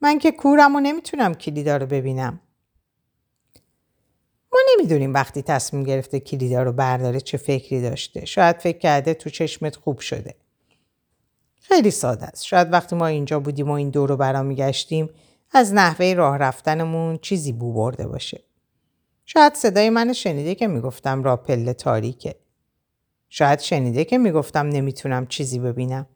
من 0.00 0.18
که 0.18 0.32
کورم 0.32 0.76
و 0.76 0.80
نمی‌تونم 0.80 1.34
کلیدا 1.34 1.76
رو 1.76 1.86
ببینم. 1.86 2.40
ما 4.52 4.58
نمی‌دونیم 4.72 5.14
وقتی 5.14 5.42
تصمیم 5.42 5.82
گرفته 5.84 6.20
کلیدا 6.20 6.62
رو 6.62 6.72
برداره 6.72 7.20
چه 7.20 7.38
فکری 7.38 7.82
داشته. 7.82 8.24
شاید 8.24 8.56
فکر 8.56 8.78
کرده 8.78 9.14
تو 9.14 9.30
چشمت 9.30 9.76
خوب 9.76 9.98
شده. 9.98 10.34
خیلی 11.60 11.90
ساده 11.90 12.26
است. 12.26 12.44
شاید 12.44 12.72
وقتی 12.72 12.96
ما 12.96 13.06
اینجا 13.06 13.40
بودیم 13.40 13.68
و 13.68 13.72
این 13.72 13.90
دور 13.90 14.08
رو 14.08 14.16
برا 14.16 14.42
میگشتیم 14.42 15.10
از 15.52 15.74
نحوه 15.74 16.14
راه 16.14 16.36
رفتنمون 16.36 17.18
چیزی 17.18 17.52
بو 17.52 17.72
برده 17.72 18.06
باشه. 18.06 18.42
شاید 19.24 19.54
صدای 19.54 19.90
من 19.90 20.12
شنیده 20.12 20.54
که 20.54 20.66
می‌گفتم 20.66 21.22
را 21.22 21.36
پله 21.36 21.72
تاریکه. 21.74 22.34
شاید 23.28 23.60
شنیده 23.60 24.04
که 24.04 24.18
می‌گفتم 24.18 24.68
نمی‌تونم 24.68 25.26
چیزی 25.26 25.58
ببینم. 25.58 26.06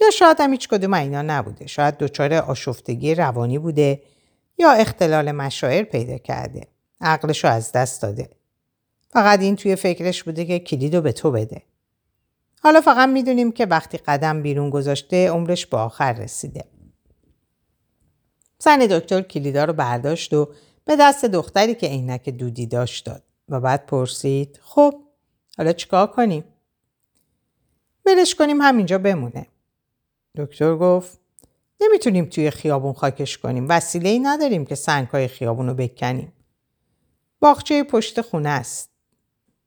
یا 0.00 0.10
شاید 0.10 0.36
هم 0.40 0.52
هیچ 0.52 0.68
کدوم 0.68 0.94
اینا 0.94 1.22
نبوده. 1.22 1.66
شاید 1.66 1.98
دچار 1.98 2.34
آشفتگی 2.34 3.14
روانی 3.14 3.58
بوده 3.58 4.02
یا 4.58 4.72
اختلال 4.72 5.32
مشاعر 5.32 5.82
پیدا 5.82 6.18
کرده. 6.18 6.66
عقلشو 7.02 7.48
از 7.48 7.72
دست 7.72 8.02
داده. 8.02 8.30
فقط 9.10 9.40
این 9.40 9.56
توی 9.56 9.76
فکرش 9.76 10.22
بوده 10.22 10.44
که 10.44 10.58
کلیدو 10.58 11.00
به 11.00 11.12
تو 11.12 11.30
بده. 11.30 11.62
حالا 12.62 12.80
فقط 12.80 13.08
می‌دونیم 13.08 13.52
که 13.52 13.66
وقتی 13.66 13.98
قدم 13.98 14.42
بیرون 14.42 14.70
گذاشته 14.70 15.30
عمرش 15.30 15.66
به 15.66 15.76
آخر 15.76 16.12
رسیده. 16.12 16.64
زن 18.58 18.78
دکتر 18.78 19.22
کلیدا 19.22 19.64
رو 19.64 19.72
برداشت 19.72 20.34
و 20.34 20.48
به 20.84 20.96
دست 21.00 21.24
دختری 21.24 21.74
که 21.74 21.86
عینک 21.86 22.28
دودی 22.28 22.66
داشت 22.66 23.06
داد 23.06 23.22
و 23.48 23.60
بعد 23.60 23.86
پرسید 23.86 24.60
خب 24.62 24.94
حالا 25.58 25.72
چیکار 25.72 26.06
کنیم؟ 26.06 26.44
ولش 28.06 28.34
کنیم 28.34 28.60
همینجا 28.60 28.98
بمونه. 28.98 29.46
دکتر 30.36 30.76
گفت 30.76 31.20
نمی‌تونیم 31.80 32.24
توی 32.24 32.50
خیابون 32.50 32.92
خاکش 32.92 33.38
کنیم. 33.38 33.66
وسیله 33.68 34.08
ای 34.08 34.18
نداریم 34.18 34.64
که 34.64 34.74
سنگ 34.74 35.08
های 35.08 35.28
خیابون 35.28 35.66
رو 35.68 35.74
بکنیم. 35.74 36.32
باغچه 37.42 37.82
پشت 37.82 38.20
خونه 38.20 38.48
است. 38.48 38.90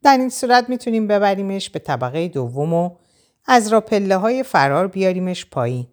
در 0.04 0.18
این 0.18 0.30
صورت 0.30 0.70
می‌تونیم 0.70 1.08
ببریمش 1.08 1.70
به 1.70 1.80
طبقه 1.80 2.28
دوم 2.28 2.74
و 2.74 2.96
از 3.46 3.68
را 3.74 3.82
پله 3.82 4.18
های 4.18 4.44
فرار 4.44 4.88
بیاریمش 4.88 5.46
پایین. 5.46 5.88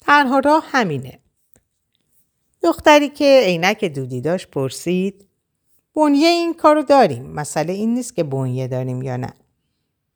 تنها 0.00 0.38
راه 0.38 0.64
همینه. 0.66 1.18
دختری 2.62 3.08
که 3.08 3.40
عینک 3.44 3.84
دودی 3.84 4.20
داشت 4.20 4.50
پرسید 4.50 5.26
بنیه 5.94 6.28
این 6.28 6.54
کارو 6.54 6.82
داریم. 6.82 7.26
مسئله 7.26 7.72
این 7.72 7.94
نیست 7.94 8.16
که 8.16 8.24
بنیه 8.24 8.68
داریم 8.68 9.02
یا 9.02 9.16
نه. 9.16 9.32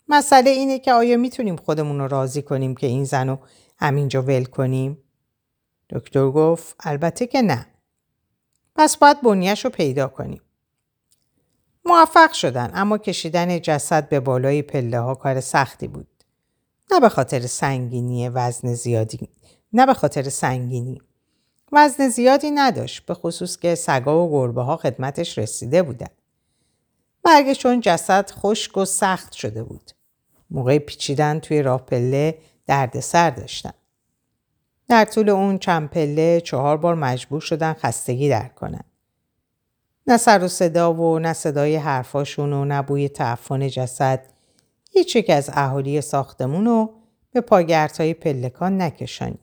مسئله 0.08 0.50
اینه 0.50 0.78
که 0.78 0.92
آیا 0.92 1.16
می‌تونیم 1.16 1.56
خودمون 1.56 1.98
رو 1.98 2.08
راضی 2.08 2.42
کنیم 2.42 2.74
که 2.74 2.86
این 2.86 3.04
زن 3.04 3.28
رو 3.28 3.38
همینجا 3.78 4.22
ول 4.22 4.44
کنیم؟ 4.44 4.98
دکتر 5.90 6.30
گفت 6.30 6.76
البته 6.80 7.26
که 7.26 7.42
نه. 7.42 7.66
پس 8.76 8.96
باید 8.96 9.20
بنیهش 9.20 9.64
رو 9.64 9.70
پیدا 9.70 10.08
کنیم. 10.08 10.40
موفق 11.84 12.32
شدن 12.32 12.70
اما 12.74 12.98
کشیدن 12.98 13.60
جسد 13.60 14.08
به 14.08 14.20
بالای 14.20 14.62
پله 14.62 15.00
ها 15.00 15.14
کار 15.14 15.40
سختی 15.40 15.88
بود. 15.88 16.06
نه 16.92 17.00
به 17.00 17.08
خاطر 17.08 17.46
سنگینی 17.46 18.28
وزن 18.28 18.74
زیادی 18.74 19.28
نه 19.72 19.86
به 19.86 19.94
خاطر 19.94 20.28
سنگینی 20.28 21.02
وزن 21.72 22.08
زیادی 22.08 22.50
نداشت 22.50 23.06
به 23.06 23.14
خصوص 23.14 23.56
که 23.56 23.74
سگا 23.74 24.26
و 24.26 24.30
گربه 24.30 24.62
ها 24.62 24.76
خدمتش 24.76 25.38
رسیده 25.38 25.82
بودن. 25.82 26.08
مرگ 27.24 27.52
چون 27.52 27.80
جسد 27.80 28.30
خشک 28.30 28.76
و 28.76 28.84
سخت 28.84 29.32
شده 29.32 29.62
بود. 29.62 29.90
موقع 30.50 30.78
پیچیدن 30.78 31.38
توی 31.38 31.62
راه 31.62 31.86
پله 31.86 32.38
درد 32.66 33.00
سر 33.00 33.30
داشتن. 33.30 33.72
در 34.88 35.04
طول 35.04 35.28
اون 35.28 35.58
چند 35.58 35.90
پله 35.90 36.40
چهار 36.40 36.76
بار 36.76 36.94
مجبور 36.94 37.40
شدن 37.40 37.72
خستگی 37.72 38.28
در 38.28 38.48
کنن. 38.48 38.84
نه 40.06 40.16
سر 40.16 40.44
و 40.44 40.48
صدا 40.48 40.94
و 40.94 41.18
نه 41.18 41.32
صدای 41.32 41.76
حرفاشون 41.76 42.52
و 42.52 42.64
نه 42.64 42.82
بوی 42.82 43.08
تعفن 43.08 43.68
جسد 43.68 44.26
هیچ 44.90 45.16
یک 45.16 45.30
از 45.30 45.50
اهالی 45.52 46.00
ساختمون 46.00 46.64
رو 46.64 46.94
به 47.32 47.40
پاگردهای 47.40 48.14
پلکان 48.14 48.82
نکشانید. 48.82 49.40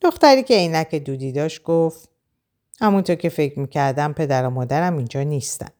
دختری 0.00 0.42
که 0.42 0.54
عینک 0.54 0.94
دودی 0.94 1.32
داشت 1.32 1.62
گفت 1.62 2.08
همونطور 2.80 3.16
که 3.16 3.28
فکر 3.28 3.58
می‌کردم 3.58 4.12
پدر 4.12 4.46
و 4.46 4.50
مادرم 4.50 4.96
اینجا 4.96 5.22
نیستن. 5.22 5.70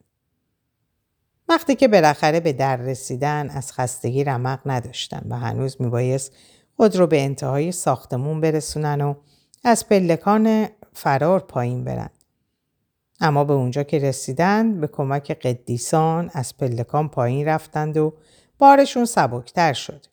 وقتی 1.48 1.74
که 1.74 1.88
بالاخره 1.88 2.40
به 2.40 2.52
در 2.52 2.76
رسیدن 2.76 3.50
از 3.50 3.72
خستگی 3.72 4.24
رمق 4.24 4.60
نداشتن 4.66 5.26
و 5.28 5.38
هنوز 5.38 5.76
میبایست 5.80 6.32
خود 6.76 6.96
رو 6.96 7.06
به 7.06 7.22
انتهای 7.22 7.72
ساختمون 7.72 8.40
برسونن 8.40 9.00
و 9.00 9.14
از 9.64 9.88
پلکان 9.88 10.68
فرار 10.92 11.40
پایین 11.40 11.84
برن. 11.84 12.10
اما 13.24 13.44
به 13.44 13.52
اونجا 13.52 13.82
که 13.82 13.98
رسیدن 13.98 14.80
به 14.80 14.86
کمک 14.86 15.32
قدیسان 15.32 16.30
از 16.32 16.56
پلکان 16.56 17.08
پایین 17.08 17.48
رفتند 17.48 17.96
و 17.96 18.14
بارشون 18.58 19.04
سبکتر 19.04 19.72
شد. 19.72 20.06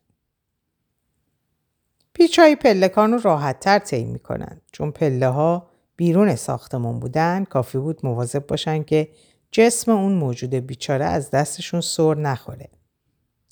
پیچ 2.12 2.38
های 2.38 2.56
پلکان 2.56 3.12
رو 3.12 3.18
راحت 3.18 3.60
تر 3.60 3.78
طی 3.78 4.04
می‌کنن 4.04 4.60
چون 4.72 4.90
پله 4.90 5.28
ها 5.28 5.70
بیرون 5.96 6.34
ساختمون 6.34 7.00
بودن 7.00 7.44
کافی 7.44 7.78
بود 7.78 8.00
مواظب 8.02 8.46
باشن 8.46 8.82
که 8.82 9.08
جسم 9.50 9.92
اون 9.92 10.12
موجود 10.12 10.54
بیچاره 10.54 11.04
از 11.04 11.30
دستشون 11.30 11.80
سر 11.80 12.14
نخوره. 12.14 12.68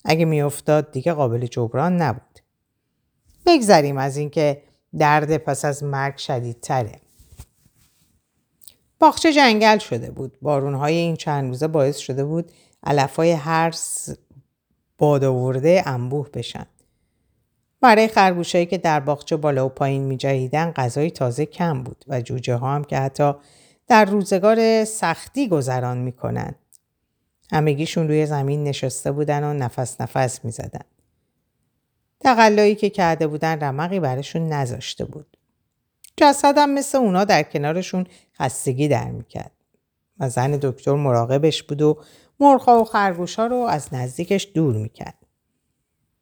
اگه 0.05 0.25
میافتاد 0.25 0.91
دیگه 0.91 1.13
قابل 1.13 1.45
جبران 1.45 1.97
نبود. 1.97 2.39
بگذریم 3.45 3.97
از 3.97 4.17
اینکه 4.17 4.61
درد 4.97 5.37
پس 5.37 5.65
از 5.65 5.83
مرگ 5.83 6.17
شدیدتره. 6.17 7.08
باغچه 8.99 9.33
جنگل 9.33 9.77
شده 9.77 10.11
بود. 10.11 10.37
بارونهای 10.41 10.95
این 10.95 11.15
چند 11.15 11.47
روزه 11.47 11.67
باعث 11.67 11.97
شده 11.97 12.25
بود 12.25 12.51
علفای 12.83 13.31
هر 13.31 13.73
باد 14.97 15.23
آورده 15.23 15.83
انبوه 15.85 16.29
بشن. 16.29 16.65
برای 17.81 18.07
خرگوشهایی 18.07 18.65
که 18.65 18.77
در 18.77 18.99
باغچه 18.99 19.37
بالا 19.37 19.65
و 19.65 19.69
پایین 19.69 20.03
می 20.03 20.17
جهیدن 20.17 20.71
غذای 20.71 21.11
تازه 21.11 21.45
کم 21.45 21.83
بود 21.83 22.05
و 22.07 22.21
جوجه 22.21 22.55
ها 22.55 22.75
هم 22.75 22.83
که 22.83 22.97
حتی 22.97 23.33
در 23.87 24.05
روزگار 24.05 24.85
سختی 24.85 25.47
گذران 25.47 25.97
می 25.97 26.11
کنند. 26.11 26.55
همگیشون 27.51 28.07
روی 28.07 28.25
زمین 28.25 28.63
نشسته 28.63 29.11
بودن 29.11 29.43
و 29.43 29.53
نفس 29.53 30.01
نفس 30.01 30.45
می 30.45 30.51
زدن. 30.51 30.85
تقلایی 32.19 32.75
که 32.75 32.89
کرده 32.89 33.27
بودن 33.27 33.59
رمقی 33.59 33.99
برشون 33.99 34.47
نذاشته 34.47 35.05
بود. 35.05 35.37
جسدم 36.19 36.69
مثل 36.69 36.97
اونا 36.97 37.23
در 37.23 37.43
کنارشون 37.43 38.05
خستگی 38.39 38.87
در 38.87 39.11
می‌کرد. 39.11 39.51
و 40.19 40.29
زن 40.29 40.51
دکتر 40.51 40.93
مراقبش 40.93 41.63
بود 41.63 41.81
و 41.81 41.97
مرغها 42.39 42.81
و 42.81 42.83
خرگوش 42.83 43.35
ها 43.35 43.47
رو 43.47 43.55
از 43.55 43.93
نزدیکش 43.93 44.47
دور 44.53 44.75
می‌کرد. 44.75 45.15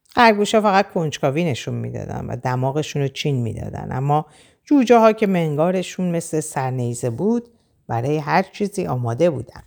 خرگوش 0.10 0.56
ها 0.56 0.62
فقط 0.62 0.92
کنجکاوی 0.92 1.44
نشون 1.44 1.74
می‌دادن 1.74 2.26
و 2.26 2.36
دماغشون 2.36 3.02
رو 3.02 3.08
چین 3.08 3.42
می‌دادن 3.42 3.88
اما 3.92 4.26
جوجه 4.64 4.98
ها 4.98 5.14
که 5.14 5.28
منگارشون 5.28 6.12
مثل 6.12 6.40
سرنیزه 6.40 7.10
بود 7.10 7.50
برای 7.88 8.18
هر 8.18 8.44
چیزی 8.44 8.88
آماده 8.88 9.30
بودن. 9.30 9.64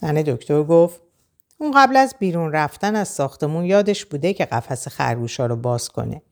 زن 0.00 0.14
دکتر 0.14 0.62
گفت 0.62 1.00
اون 1.58 1.72
قبل 1.76 1.96
از 1.96 2.14
بیرون 2.18 2.52
رفتن 2.52 2.96
از 2.96 3.08
ساختمون 3.08 3.64
یادش 3.64 4.04
بوده 4.04 4.34
که 4.34 4.44
قفس 4.44 4.88
خرگوش 4.88 5.40
ها 5.40 5.46
رو 5.46 5.56
باز 5.56 5.88
کنه. 5.88 6.22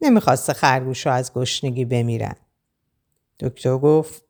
نمی‌خواسته 0.00 0.52
خرگوش 0.52 1.06
ها 1.06 1.12
از 1.12 1.32
گشنگی 1.32 1.84
بمیرن. 1.84 2.36
دکتر 3.40 3.78
گفت 3.78 4.22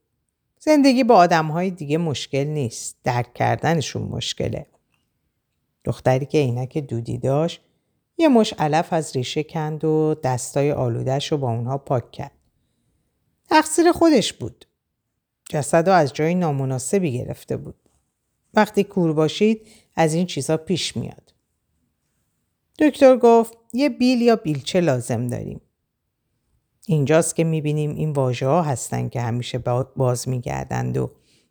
زندگی 0.58 1.04
با 1.04 1.14
آدم 1.14 1.46
های 1.46 1.70
دیگه 1.70 1.98
مشکل 1.98 2.44
نیست. 2.44 2.96
درک 3.04 3.34
کردنشون 3.34 4.02
مشکله. 4.02 4.66
دختری 5.84 6.26
که 6.26 6.38
عینک 6.38 6.78
دودی 6.78 7.18
داشت 7.18 7.60
یه 8.18 8.28
مش 8.28 8.54
علف 8.58 8.92
از 8.92 9.16
ریشه 9.16 9.42
کند 9.42 9.84
و 9.84 10.14
دستای 10.24 10.72
آلودش 10.72 11.32
رو 11.32 11.38
با 11.38 11.50
اونها 11.50 11.78
پاک 11.78 12.10
کرد. 12.10 12.32
تقصیر 13.50 13.92
خودش 13.92 14.32
بود. 14.32 14.64
جسد 15.50 15.88
رو 15.88 15.94
از 15.94 16.12
جای 16.12 16.34
نامناسبی 16.34 17.12
گرفته 17.12 17.56
بود. 17.56 17.74
وقتی 18.54 18.84
کور 18.84 19.12
باشید 19.12 19.66
از 19.96 20.14
این 20.14 20.26
چیزا 20.26 20.56
پیش 20.56 20.96
میاد. 20.96 21.27
دکتر 22.78 23.16
گفت 23.16 23.58
یه 23.72 23.88
بیل 23.88 24.22
یا 24.22 24.36
بیلچه 24.36 24.80
لازم 24.80 25.26
داریم. 25.26 25.60
اینجاست 26.86 27.36
که 27.36 27.44
می‌بینیم 27.44 27.94
این 27.94 28.12
واژه 28.12 28.46
ها 28.46 28.62
هستن 28.62 29.08
که 29.08 29.20
همیشه 29.20 29.58
باز 29.96 30.28
میگردند 30.28 30.96
و 30.96 31.10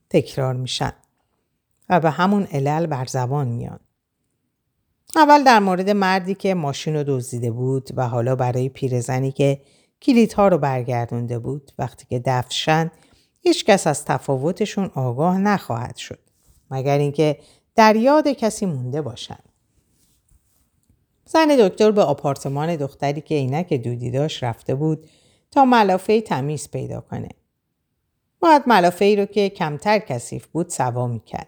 تکرار 0.09 0.53
میشن 0.53 0.93
و 1.89 1.99
به 1.99 2.09
همون 2.09 2.43
علل 2.43 2.85
بر 2.85 3.05
زبان 3.05 3.47
میان. 3.47 3.79
اول 5.15 5.43
در 5.43 5.59
مورد 5.59 5.89
مردی 5.89 6.35
که 6.35 6.53
ماشین 6.53 6.95
رو 6.95 7.03
دزدیده 7.07 7.51
بود 7.51 7.89
و 7.95 8.07
حالا 8.07 8.35
برای 8.35 8.69
پیرزنی 8.69 9.31
که 9.31 9.61
کلیدها 10.01 10.47
رو 10.47 10.57
برگردونده 10.57 11.39
بود 11.39 11.71
وقتی 11.79 12.05
که 12.09 12.19
دفشن 12.25 12.91
هیچ 13.41 13.65
کس 13.65 13.87
از 13.87 14.05
تفاوتشون 14.05 14.91
آگاه 14.95 15.37
نخواهد 15.37 15.95
شد 15.95 16.19
مگر 16.71 16.97
اینکه 16.97 17.39
در 17.75 17.95
یاد 17.95 18.27
کسی 18.27 18.65
مونده 18.65 19.01
باشند. 19.01 19.46
زن 21.27 21.47
دکتر 21.59 21.91
به 21.91 22.01
آپارتمان 22.01 22.75
دختری 22.75 23.21
که 23.21 23.35
عینک 23.35 23.73
دودی 23.73 24.11
داشت 24.11 24.43
رفته 24.43 24.75
بود 24.75 25.07
تا 25.51 25.65
ملافه 25.65 26.21
تمیز 26.21 26.71
پیدا 26.71 27.01
کنه. 27.01 27.29
باید 28.39 28.61
ملافه 28.67 29.05
ای 29.05 29.15
رو 29.15 29.25
که 29.25 29.49
کمتر 29.49 29.99
کثیف 29.99 30.47
بود 30.47 30.69
سوا 30.69 31.07
می‌کرد. 31.07 31.47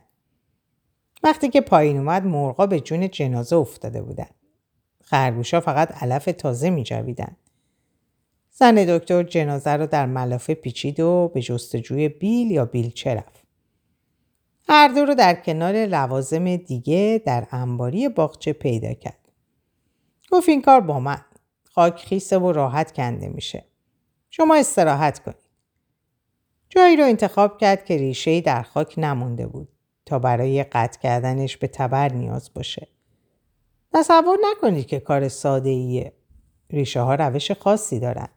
وقتی 1.23 1.49
که 1.49 1.61
پایین 1.61 1.97
اومد 1.97 2.25
مرغا 2.25 2.67
به 2.67 2.79
جون 2.79 3.09
جنازه 3.09 3.55
افتاده 3.55 4.01
بودن. 4.01 4.29
خرگوشا 5.03 5.59
فقط 5.59 6.03
علف 6.03 6.25
تازه 6.25 6.69
می 6.69 6.83
جویدن. 6.83 7.35
زن 8.51 8.75
دکتر 8.75 9.23
جنازه 9.23 9.71
رو 9.71 9.87
در 9.87 10.05
ملافه 10.05 10.53
پیچید 10.53 10.99
و 10.99 11.31
به 11.33 11.41
جستجوی 11.41 12.09
بیل 12.09 12.51
یا 12.51 12.65
بیلچه 12.65 13.13
رفت. 13.13 13.43
هر 14.69 14.87
دو 14.87 15.05
رو 15.05 15.15
در 15.15 15.33
کنار 15.33 15.85
لوازم 15.85 16.55
دیگه 16.55 17.21
در 17.25 17.47
انباری 17.51 18.09
باغچه 18.09 18.53
پیدا 18.53 18.93
کرد. 18.93 19.28
گفت 20.31 20.49
این 20.49 20.61
کار 20.61 20.81
با 20.81 20.99
من. 20.99 21.21
خاک 21.63 21.99
خیسه 21.99 22.39
و 22.39 22.51
راحت 22.51 22.91
کنده 22.91 23.27
میشه. 23.27 23.65
شما 24.29 24.55
استراحت 24.55 25.19
کنید. 25.19 25.49
جایی 26.69 26.97
رو 26.97 27.03
انتخاب 27.03 27.57
کرد 27.57 27.85
که 27.85 27.97
ریشه 27.97 28.41
در 28.41 28.61
خاک 28.61 28.93
نمونده 28.97 29.47
بود. 29.47 29.69
تا 30.05 30.19
برای 30.19 30.63
قطع 30.63 30.99
کردنش 30.99 31.57
به 31.57 31.67
تبر 31.67 32.13
نیاز 32.13 32.53
باشه. 32.53 32.87
تصور 33.93 34.37
نکنید 34.51 34.87
که 34.87 34.99
کار 34.99 35.27
ساده 35.27 35.69
ایه. 35.69 36.13
ریشه 36.69 37.01
ها 37.01 37.15
روش 37.15 37.51
خاصی 37.51 37.99
دارن. 37.99 38.29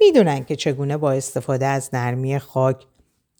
می‌دونن 0.00 0.44
که 0.44 0.56
چگونه 0.56 0.96
با 0.96 1.12
استفاده 1.12 1.66
از 1.66 1.90
نرمی 1.92 2.38
خاک 2.38 2.86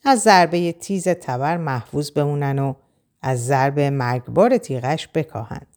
از 0.04 0.20
ضربه 0.20 0.72
تیز 0.72 1.08
تبر 1.08 1.56
محفوظ 1.56 2.10
بمونن 2.10 2.58
و 2.58 2.74
از 3.22 3.46
ضرب 3.46 3.80
مرگبار 3.80 4.58
تیغش 4.58 5.08
بکاهند. 5.14 5.75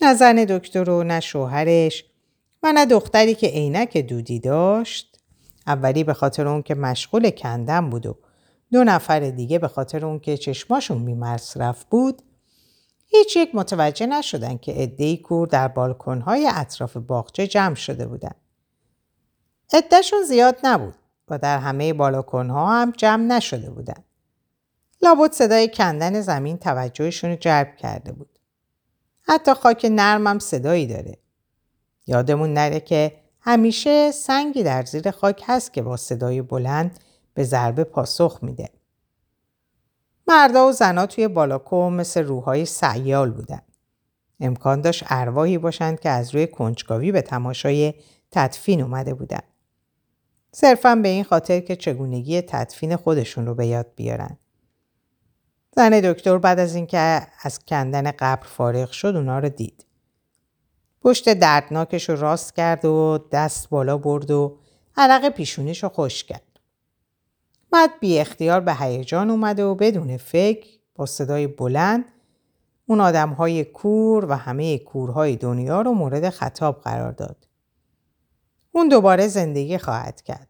نه 0.00 0.14
زن 0.14 0.44
دکتر 0.44 0.90
و 0.90 1.04
نه 1.04 1.20
شوهرش 1.20 2.04
و 2.62 2.72
نه 2.72 2.86
دختری 2.86 3.34
که 3.34 3.46
عینک 3.46 3.96
دودی 3.96 4.40
داشت 4.40 5.20
اولی 5.66 6.04
به 6.04 6.14
خاطر 6.14 6.48
اون 6.48 6.62
که 6.62 6.74
مشغول 6.74 7.30
کندن 7.30 7.90
بود 7.90 8.06
و 8.06 8.16
دو 8.72 8.84
نفر 8.84 9.20
دیگه 9.20 9.58
به 9.58 9.68
خاطر 9.68 10.06
اون 10.06 10.20
که 10.20 10.36
چشماشون 10.36 11.04
بی 11.04 11.14
مصرف 11.14 11.84
بود 11.84 12.22
هیچ 13.06 13.36
یک 13.36 13.54
متوجه 13.54 14.06
نشدن 14.06 14.56
که 14.56 14.72
عدهای 14.72 15.16
کور 15.16 15.48
در 15.48 15.68
بالکنهای 15.68 16.50
اطراف 16.54 16.96
باغچه 16.96 17.46
جمع 17.46 17.74
شده 17.74 18.06
بودن. 18.06 18.34
عدهشون 19.72 20.22
زیاد 20.22 20.58
نبود 20.64 20.94
و 21.28 21.38
در 21.38 21.58
همه 21.58 21.92
بالاکنها 21.92 22.72
هم 22.72 22.90
جمع 22.90 23.24
نشده 23.24 23.70
بودن. 23.70 24.04
لابد 25.02 25.32
صدای 25.32 25.68
کندن 25.68 26.20
زمین 26.20 26.58
توجهشون 26.58 27.30
رو 27.30 27.36
جلب 27.36 27.76
کرده 27.76 28.12
بود. 28.12 28.33
حتی 29.26 29.54
خاک 29.54 29.86
نرمم 29.90 30.38
صدایی 30.38 30.86
داره. 30.86 31.18
یادمون 32.06 32.52
نره 32.52 32.80
که 32.80 33.12
همیشه 33.40 34.10
سنگی 34.10 34.62
در 34.62 34.84
زیر 34.84 35.10
خاک 35.10 35.42
هست 35.46 35.72
که 35.72 35.82
با 35.82 35.96
صدای 35.96 36.42
بلند 36.42 36.98
به 37.34 37.44
ضربه 37.44 37.84
پاسخ 37.84 38.38
میده. 38.42 38.68
مردا 40.28 40.68
و 40.68 40.72
زنا 40.72 41.06
توی 41.06 41.28
بالاکو 41.28 41.90
مثل 41.90 42.22
روحای 42.22 42.64
سیال 42.64 43.30
بودن. 43.30 43.62
امکان 44.40 44.80
داشت 44.80 45.04
ارواحی 45.08 45.58
باشند 45.58 46.00
که 46.00 46.08
از 46.08 46.34
روی 46.34 46.46
کنجکاوی 46.46 47.12
به 47.12 47.22
تماشای 47.22 47.94
تدفین 48.30 48.80
اومده 48.80 49.14
بودن. 49.14 49.42
صرفا 50.52 50.94
به 50.94 51.08
این 51.08 51.24
خاطر 51.24 51.60
که 51.60 51.76
چگونگی 51.76 52.42
تدفین 52.42 52.96
خودشون 52.96 53.46
رو 53.46 53.54
به 53.54 53.66
یاد 53.66 53.86
بیارن. 53.96 54.38
زن 55.76 56.00
دکتر 56.00 56.38
بعد 56.38 56.58
از 56.58 56.74
اینکه 56.74 57.26
از 57.42 57.64
کندن 57.64 58.10
قبر 58.10 58.46
فارغ 58.46 58.90
شد 58.90 59.16
اونا 59.16 59.38
رو 59.38 59.48
دید. 59.48 59.86
پشت 61.02 61.34
دردناکش 61.34 62.08
رو 62.08 62.16
راست 62.16 62.56
کرد 62.56 62.84
و 62.84 63.18
دست 63.32 63.68
بالا 63.70 63.98
برد 63.98 64.30
و 64.30 64.58
عرق 64.96 65.28
پیشونیش 65.28 65.82
رو 65.82 65.88
خوش 65.88 66.24
کرد. 66.24 66.60
بعد 67.70 67.90
بی 68.00 68.18
اختیار 68.18 68.60
به 68.60 68.74
هیجان 68.74 69.30
اومده 69.30 69.64
و 69.64 69.74
بدون 69.74 70.16
فکر 70.16 70.68
با 70.94 71.06
صدای 71.06 71.46
بلند 71.46 72.04
اون 72.86 73.00
آدم 73.00 73.28
های 73.28 73.64
کور 73.64 74.24
و 74.24 74.32
همه 74.32 74.78
کورهای 74.78 75.36
دنیا 75.36 75.82
رو 75.82 75.92
مورد 75.92 76.30
خطاب 76.30 76.80
قرار 76.80 77.12
داد. 77.12 77.46
اون 78.72 78.88
دوباره 78.88 79.28
زندگی 79.28 79.78
خواهد 79.78 80.22
کرد. 80.22 80.48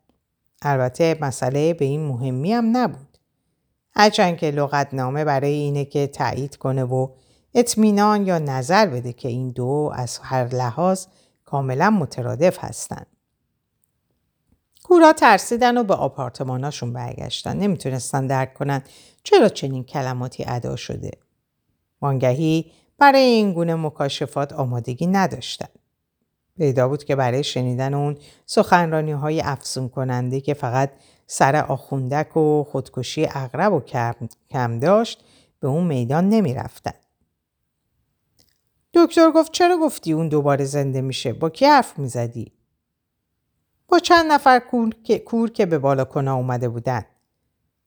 البته 0.63 1.19
مسئله 1.21 1.75
به 1.75 1.85
این 1.85 2.07
مهمی 2.07 2.53
هم 2.53 2.77
نبود. 2.77 3.14
هرچند 3.97 4.37
که 4.37 4.51
لغتنامه 4.51 5.25
برای 5.25 5.53
اینه 5.53 5.85
که 5.85 6.07
تایید 6.07 6.57
کنه 6.57 6.85
و 6.85 7.09
اطمینان 7.55 8.27
یا 8.27 8.39
نظر 8.39 8.87
بده 8.87 9.13
که 9.13 9.29
این 9.29 9.51
دو 9.51 9.93
از 9.95 10.19
هر 10.23 10.45
لحاظ 10.45 11.07
کاملا 11.45 11.91
مترادف 11.91 12.65
هستند. 12.65 13.07
کورا 14.83 15.13
ترسیدن 15.13 15.79
و 15.79 15.83
به 15.83 15.95
آپارتماناشون 15.95 16.93
برگشتن. 16.93 17.57
نمی‌تونستن 17.57 18.27
درک 18.27 18.55
کنن 18.55 18.83
چرا 19.23 19.49
چنین 19.49 19.85
کلماتی 19.85 20.45
ادا 20.47 20.77
شده. 20.77 21.11
وانگهی 22.03 22.73
برای 22.99 23.21
این 23.23 23.53
گونه 23.53 23.75
مکاشفات 23.75 24.53
آمادگی 24.53 25.07
نداشتن. 25.07 25.69
پیدا 26.57 26.89
بود 26.89 27.05
که 27.05 27.17
برای 27.17 27.45
شنیدن 27.45 27.95
اون 27.95 28.19
سخنرانی 28.47 29.13
های 29.13 29.41
افسون 29.41 29.89
کننده 29.89 30.41
که 30.41 30.55
فقط 30.55 30.91
سر 31.27 31.57
آخوندک 31.57 32.37
و 32.37 32.65
خودکشی 32.65 33.27
اغرب 33.31 33.73
و 33.73 33.81
کم 34.51 34.79
داشت 34.79 35.25
به 35.61 35.69
اون 35.69 35.87
میدان 35.87 36.29
نمی 36.29 36.55
رفتن. 36.55 36.95
دکتر 38.95 39.31
گفت 39.31 39.53
چرا 39.53 39.77
گفتی 39.77 40.13
اون 40.13 40.29
دوباره 40.29 40.65
زنده 40.65 41.01
میشه؟ 41.01 41.33
با 41.33 41.51
کی 41.51 41.67
حرف 41.67 41.99
می‌زدی؟ 41.99 42.53
با 43.89 43.99
چند 43.99 44.33
نفر 44.33 44.59
کور 44.59 44.95
که, 45.05 45.19
کور 45.19 45.51
که 45.51 45.67
به 45.67 45.79
بالاکنا 45.79 46.35
اومده 46.35 46.69
بودن. 46.69 47.05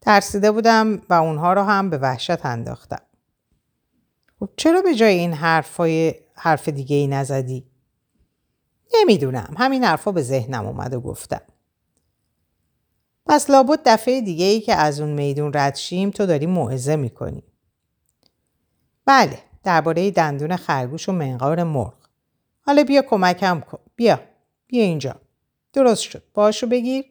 ترسیده 0.02 0.52
بودم 0.52 1.02
و 1.10 1.14
اونها 1.14 1.54
رو 1.54 1.62
هم 1.62 1.90
به 1.90 1.98
وحشت 1.98 2.46
انداختم. 2.46 3.02
خب 4.40 4.50
چرا 4.58 4.82
به 4.82 4.96
جای 4.96 5.14
این 5.20 5.34
حرفای 5.34 6.16
حرف 6.34 6.70
دیگه 6.70 6.96
ای 6.96 7.08
نزدی؟ 7.08 7.68
نمی‌دونم. 8.94 9.56
همین 9.58 9.84
حرفا 9.84 10.12
به 10.12 10.22
ذهنم 10.22 10.66
اومد 10.66 10.94
و 10.94 11.02
گفتم. 11.02 11.42
پس 13.28 13.50
لابد 13.50 13.80
دفعه 13.86 14.22
دیگه 14.22 14.46
ای 14.46 14.62
که 14.62 14.76
از 14.76 15.00
اون 15.00 15.10
میدون 15.10 15.52
رد 15.54 15.76
شیم 15.76 16.12
تو 16.12 16.26
داری 16.26 16.46
موعظه 16.46 16.96
می‌کنی. 16.96 17.44
بله. 19.06 19.40
درباره 19.64 20.12
دندون 20.12 20.56
خرگوش 20.56 21.10
و 21.10 21.12
منقار 21.12 21.64
مرغ. 21.64 21.94
حالا 22.62 22.84
بیا 22.84 23.02
کمکم 23.02 23.60
کن. 23.60 23.80
بیا. 23.96 24.20
بیا 24.68 24.84
اینجا. 24.84 25.16
درست 25.74 26.02
شد. 26.02 26.24
باشو 26.34 26.68
بگیر. 26.68 27.06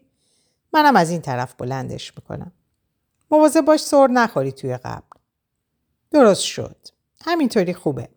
منم 0.73 0.97
از 0.97 1.11
این 1.11 1.21
طرف 1.21 1.55
بلندش 1.59 2.13
می‌کنم. 2.17 2.53
مواظب 3.31 3.61
باش 3.61 3.81
سر 3.81 4.07
نخوری 4.07 4.53
توی 4.53 4.77
قبل. 4.77 5.07
درست 6.11 6.43
شد. 6.43 6.77
همینطوری 7.25 7.75
خوبه. 7.75 8.09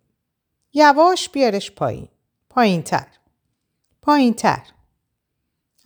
یواش 0.73 1.29
بیارش 1.29 1.71
پایین. 1.71 2.07
پایین 2.49 2.83
تر. 2.83 3.07
پایین 4.01 4.33
تر. 4.33 4.63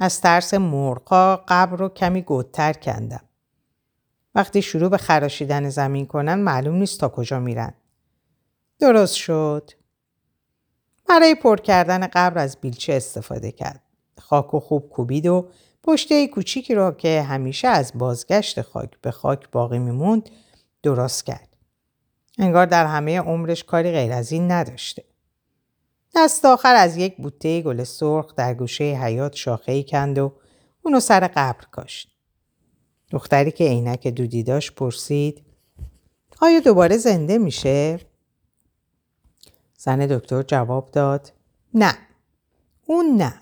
از 0.03 0.21
ترس 0.21 0.53
مرغا 0.53 1.43
قبر 1.47 1.77
رو 1.77 1.89
کمی 1.89 2.21
گودتر 2.21 2.73
کندم. 2.73 3.23
وقتی 4.35 4.61
شروع 4.61 4.89
به 4.89 4.97
خراشیدن 4.97 5.69
زمین 5.69 6.05
کنن 6.05 6.35
معلوم 6.35 6.75
نیست 6.75 6.99
تا 6.99 7.09
کجا 7.09 7.39
میرن. 7.39 7.73
درست 8.79 9.15
شد. 9.15 9.71
برای 11.09 11.35
پر 11.35 11.57
کردن 11.57 12.07
قبر 12.07 12.37
از 12.37 12.57
بیلچه 12.61 12.93
استفاده 12.93 13.51
کرد. 13.51 13.81
خاک 14.19 14.53
و 14.53 14.59
خوب 14.59 14.89
کوبید 14.89 15.27
و 15.27 15.49
پشته 15.83 16.27
کوچیکی 16.27 16.75
را 16.75 16.91
که 16.91 17.21
همیشه 17.21 17.67
از 17.67 17.91
بازگشت 17.95 18.61
خاک 18.61 18.89
به 19.01 19.11
خاک 19.11 19.51
باقی 19.51 19.79
میموند 19.79 20.29
درست 20.83 21.25
کرد. 21.25 21.57
انگار 22.39 22.65
در 22.65 22.85
همه 22.85 23.19
عمرش 23.19 23.63
کاری 23.63 23.91
غیر 23.91 24.11
از 24.11 24.31
این 24.31 24.51
نداشته. 24.51 25.03
دست 26.15 26.45
آخر 26.45 26.75
از 26.75 26.97
یک 26.97 27.17
بوته 27.17 27.61
گل 27.61 27.83
سرخ 27.83 28.35
در 28.35 28.53
گوشه 28.53 28.83
حیات 28.83 29.35
شاخه 29.35 29.83
کند 29.83 30.19
و 30.19 30.33
اونو 30.81 30.99
سر 30.99 31.27
قبر 31.27 31.65
کاشت. 31.71 32.13
دختری 33.11 33.51
که 33.51 33.63
عینک 33.63 34.07
دودی 34.07 34.43
داشت 34.43 34.75
پرسید 34.75 35.45
آیا 36.41 36.59
دوباره 36.59 36.97
زنده 36.97 37.37
میشه؟ 37.37 37.99
زن 39.77 39.99
دکتر 39.99 40.41
جواب 40.41 40.91
داد 40.91 41.33
نه 41.73 41.97
اون 42.85 43.05
نه 43.05 43.33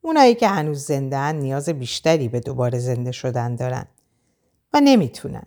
اونایی 0.00 0.34
که 0.34 0.48
هنوز 0.48 0.84
زنده 0.84 1.32
نیاز 1.32 1.68
بیشتری 1.68 2.28
به 2.28 2.40
دوباره 2.40 2.78
زنده 2.78 3.12
شدن 3.12 3.56
دارن 3.56 3.86
و 4.72 4.80
نمی‌تونن 4.80 5.46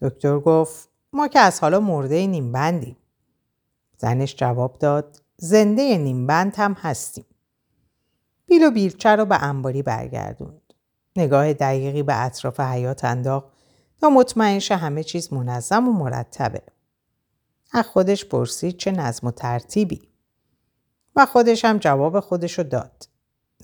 دکتر 0.00 0.38
گفت 0.38 0.88
ما 1.12 1.28
که 1.28 1.38
از 1.38 1.60
حالا 1.60 1.80
مرده 1.80 2.26
نیمبندیم 2.26 2.96
زنش 3.96 4.36
جواب 4.36 4.78
داد 4.78 5.22
زنده 5.36 5.98
نیمبند 5.98 6.52
هم 6.56 6.72
هستیم 6.72 7.24
بیل 8.46 8.64
و 8.64 8.70
بیلچه 8.70 9.16
رو 9.16 9.24
به 9.24 9.42
انباری 9.42 9.82
برگردوند 9.82 10.74
نگاه 11.16 11.52
دقیقی 11.52 12.02
به 12.02 12.24
اطراف 12.24 12.60
حیات 12.60 13.04
انداخت 13.04 13.46
تا 14.00 14.10
مطمئن 14.10 14.60
همه 14.70 15.02
چیز 15.02 15.32
منظم 15.32 15.88
و 15.88 15.92
مرتبه 15.92 16.62
از 17.72 17.84
خودش 17.84 18.24
پرسید 18.24 18.76
چه 18.76 18.90
نظم 18.90 19.26
و 19.26 19.30
ترتیبی 19.30 20.08
و 21.16 21.26
خودش 21.26 21.64
هم 21.64 21.78
جواب 21.78 22.20
خودشو 22.20 22.62
داد. 22.62 23.08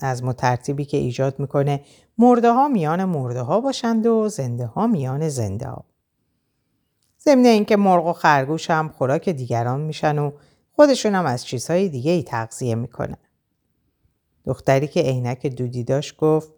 نظم 0.01 0.27
و 0.27 0.33
ترتیبی 0.33 0.85
که 0.85 0.97
ایجاد 0.97 1.39
می‌کنه 1.39 1.81
مرده 2.17 2.51
ها 2.51 2.67
میان 2.67 3.05
مرده 3.05 3.41
ها 3.41 3.61
باشند 3.61 4.05
و 4.05 4.29
زنده 4.29 4.65
ها 4.65 4.87
میان 4.87 5.29
زنده 5.29 5.67
ها. 5.67 5.85
ضمن 7.23 7.45
اینکه 7.45 7.75
مرغ 7.75 8.05
و 8.05 8.13
خرگوش 8.13 8.69
هم 8.69 8.89
خوراک 8.89 9.29
دیگران 9.29 9.81
میشن 9.81 10.17
و 10.17 10.31
خودشون 10.71 11.15
هم 11.15 11.25
از 11.25 11.45
چیزهای 11.45 11.89
دیگه 11.89 12.11
ای 12.11 12.23
تغذیه 12.23 12.75
می‌کنن. 12.75 13.17
دختری 14.45 14.87
که 14.87 15.01
عینک 15.01 15.47
دودی 15.47 15.83
داشت 15.83 16.17
گفت 16.17 16.53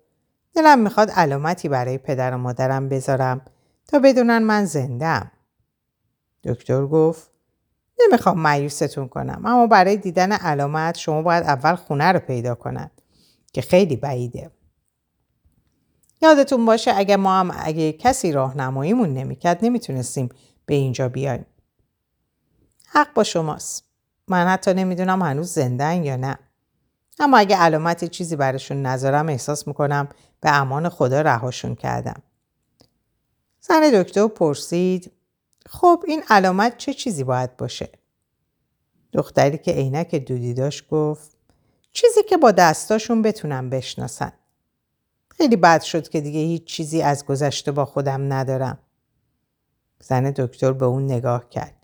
دلم 0.55 0.79
می‌خواد 0.79 1.09
علامتی 1.09 1.69
برای 1.69 1.97
پدر 1.97 2.33
و 2.33 2.37
مادرم 2.37 2.89
بذارم 2.89 3.45
تا 3.87 3.99
بدونن 3.99 4.37
من 4.43 4.65
زندم. 4.65 5.31
دکتر 6.43 6.85
گفت 6.85 7.31
نمی‌خوام 8.01 8.39
مایوستون 8.39 9.07
کنم 9.07 9.41
اما 9.45 9.67
برای 9.67 9.97
دیدن 9.97 10.31
علامت 10.31 10.97
شما 10.97 11.21
باید 11.21 11.43
اول 11.43 11.75
خونه 11.75 12.11
رو 12.11 12.19
پیدا 12.19 12.55
کنند 12.55 13.01
که 13.53 13.61
خیلی 13.61 13.95
بعیده 13.95 14.51
یادتون 16.21 16.65
باشه 16.65 16.91
اگه 16.95 17.17
ما 17.17 17.39
هم 17.39 17.51
اگه 17.55 17.93
کسی 17.93 18.31
راهنماییمون 18.31 19.13
نمی‌کرد 19.13 19.65
نمی‌تونستیم 19.65 20.29
به 20.65 20.75
اینجا 20.75 21.09
بیایم. 21.09 21.45
حق 22.85 23.13
با 23.13 23.23
شماست. 23.23 23.92
من 24.33 24.47
حتی 24.47 24.73
نمی‌دونم 24.73 25.21
هنوز 25.21 25.53
زندن 25.53 26.03
یا 26.03 26.15
نه. 26.15 26.39
اما 27.19 27.37
اگه 27.37 27.57
علامت 27.57 28.05
چیزی 28.05 28.35
براشون 28.35 28.81
نذارم 28.81 29.29
احساس 29.29 29.67
می‌کنم 29.67 30.09
به 30.41 30.51
امان 30.51 30.89
خدا 30.89 31.21
رهاشون 31.21 31.75
کردم. 31.75 32.21
زن 33.61 33.91
دکتر 33.93 34.27
پرسید 34.27 35.11
خب 35.69 36.03
این 36.07 36.23
علامت 36.29 36.77
چه 36.77 36.93
چیزی 36.93 37.23
باید 37.23 37.57
باشه؟ 37.57 37.89
دختری 39.13 39.57
که 39.57 39.71
عینک 39.71 40.15
دودی 40.15 40.53
داشت 40.53 40.87
گفت 40.87 41.37
چیزی 41.91 42.23
که 42.23 42.37
با 42.37 42.51
دستاشون 42.51 43.21
بتونم 43.21 43.69
بشناسن. 43.69 44.33
خیلی 45.29 45.55
بد 45.55 45.81
شد 45.81 46.09
که 46.09 46.21
دیگه 46.21 46.39
هیچ 46.39 46.63
چیزی 46.63 47.01
از 47.01 47.25
گذشته 47.25 47.71
با 47.71 47.85
خودم 47.85 48.33
ندارم. 48.33 48.77
زن 50.01 50.23
دکتر 50.31 50.71
به 50.71 50.85
اون 50.85 51.05
نگاه 51.05 51.49
کرد. 51.49 51.82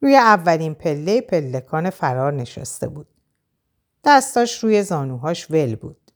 روی 0.00 0.16
اولین 0.16 0.74
پله 0.74 1.20
پلکان 1.20 1.90
فرار 1.90 2.32
نشسته 2.32 2.88
بود. 2.88 3.06
دستاش 4.04 4.64
روی 4.64 4.82
زانوهاش 4.82 5.50
ول 5.50 5.74
بود. 5.74 6.10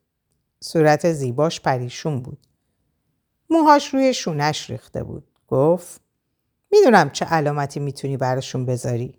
صورت 0.61 1.13
زیباش 1.13 1.61
پریشون 1.61 2.23
بود. 2.23 2.47
موهاش 3.51 3.95
روی 3.95 4.15
شونش 4.15 4.71
ریخته 4.71 5.05
بود. 5.05 5.25
گفت 5.49 6.01
می‌دونم 6.71 7.11
چه 7.11 7.25
علامتی 7.25 7.81
می‌تونی 7.81 8.17
براشون 8.17 8.67
بذاری. 8.67 9.19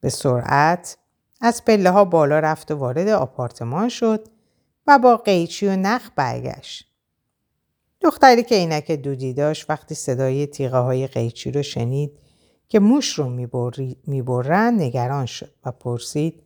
به 0.00 0.08
سرعت 0.08 0.96
از 1.40 1.64
پله 1.64 1.90
ها 1.90 2.04
بالا 2.04 2.38
رفت 2.38 2.70
و 2.70 2.76
وارد 2.76 3.08
آپارتمان 3.08 3.88
شد 3.88 4.28
و 4.86 4.98
با 4.98 5.16
قیچی 5.16 5.66
و 5.66 5.76
نخ 5.76 6.10
برگشت. 6.16 6.92
دختری 8.00 8.42
که 8.42 8.54
عینک 8.54 8.90
دودی 8.90 9.34
داشت 9.34 9.70
وقتی 9.70 9.94
صدای 9.94 10.46
تیغه 10.46 10.78
های 10.78 11.06
قیچی 11.06 11.50
رو 11.50 11.62
شنید 11.62 12.18
که 12.68 12.80
موش 12.80 13.18
رو 13.18 13.28
می‌برن 14.06 14.74
نگران 14.74 15.26
شد 15.26 15.54
و 15.64 15.72
پرسید 15.72 16.42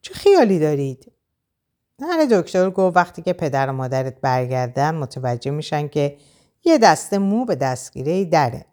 چه 0.00 0.14
خیالی 0.14 0.58
دارید؟ 0.58 1.12
زن 1.98 2.40
دکتر 2.40 2.70
گفت 2.70 2.96
وقتی 2.96 3.22
که 3.22 3.32
پدر 3.32 3.70
و 3.70 3.72
مادرت 3.72 4.20
برگردن 4.20 4.94
متوجه 4.94 5.50
میشن 5.50 5.88
که 5.88 6.16
یه 6.64 6.78
دسته 6.78 7.18
مو 7.18 7.44
به 7.44 7.54
دستگیره 7.54 8.24
دره. 8.24 8.66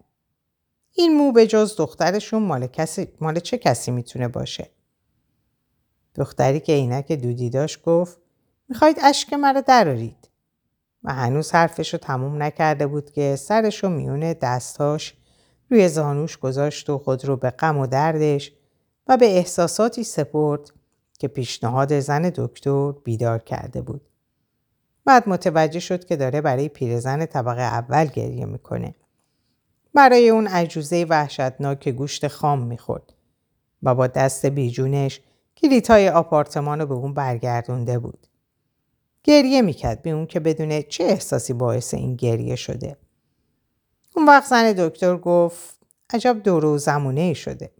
این 0.95 1.17
مو 1.17 1.31
به 1.31 1.47
جز 1.47 1.75
دخترشون 1.77 2.43
مال, 2.43 2.67
کسی، 2.67 3.07
مال 3.21 3.39
چه 3.39 3.57
کسی 3.57 3.91
می‌تونه 3.91 4.27
باشه؟ 4.27 4.69
دختری 6.15 6.59
که 6.59 6.73
عینک 6.73 7.11
دودی 7.11 7.49
داشت 7.49 7.83
گفت 7.83 8.17
می‌خواید 8.69 8.97
اشک 9.03 9.33
مرا 9.33 9.61
درارید. 9.61 10.29
و 11.03 11.13
هنوز 11.13 11.51
حرفش 11.51 11.93
رو 11.93 11.99
تموم 11.99 12.43
نکرده 12.43 12.87
بود 12.87 13.11
که 13.11 13.35
سرش 13.35 13.83
رو 13.83 13.89
میونه 13.89 14.33
دستاش 14.33 15.13
روی 15.73 15.89
زانوش 15.89 16.37
گذاشت 16.37 16.89
و 16.89 16.97
خود 16.97 17.25
رو 17.25 17.37
به 17.37 17.49
غم 17.49 17.77
و 17.77 17.87
دردش 17.87 18.51
و 19.07 19.17
به 19.17 19.25
احساساتی 19.25 20.03
سپرد 20.03 20.71
که 21.19 21.27
پیشنهاد 21.27 21.99
زن 21.99 22.21
دکتر 22.35 22.91
بیدار 22.91 23.39
کرده 23.39 23.81
بود. 23.81 24.01
بعد 25.05 25.29
متوجه 25.29 25.79
شد 25.79 26.05
که 26.05 26.15
داره 26.15 26.41
برای 26.41 26.69
پیرزن 26.69 27.25
طبقه 27.25 27.61
اول 27.61 28.05
گریه 28.05 28.45
می‌کنه. 28.45 28.95
برای 29.93 30.29
اون 30.29 30.47
عجوزه 30.47 31.05
وحشتناک 31.09 31.89
گوشت 31.89 32.27
خام 32.27 32.67
می‌خورد 32.67 33.13
و 33.83 33.95
با 33.95 34.07
دست 34.07 34.45
بیجونش 34.45 35.21
کلیدهای 35.57 36.09
آپارتمان 36.09 36.79
رو 36.79 36.85
به 36.85 36.93
اون 36.93 37.13
برگردونده 37.13 37.99
بود. 37.99 38.27
گریه 39.23 39.61
می‌کرد 39.61 40.01
به 40.01 40.09
اون 40.09 40.25
که 40.25 40.39
بدونه 40.39 40.83
چه 40.83 41.03
احساسی 41.03 41.53
باعث 41.53 41.93
این 41.93 42.15
گریه 42.15 42.55
شده. 42.55 42.97
اون 44.15 44.25
وقت 44.27 44.45
زن 44.45 44.71
دکتر 44.71 45.17
گفت 45.17 45.77
عجب 46.13 46.43
دور 46.43 46.65
و 46.65 46.77
زمونه 46.77 47.33
شده. 47.33 47.71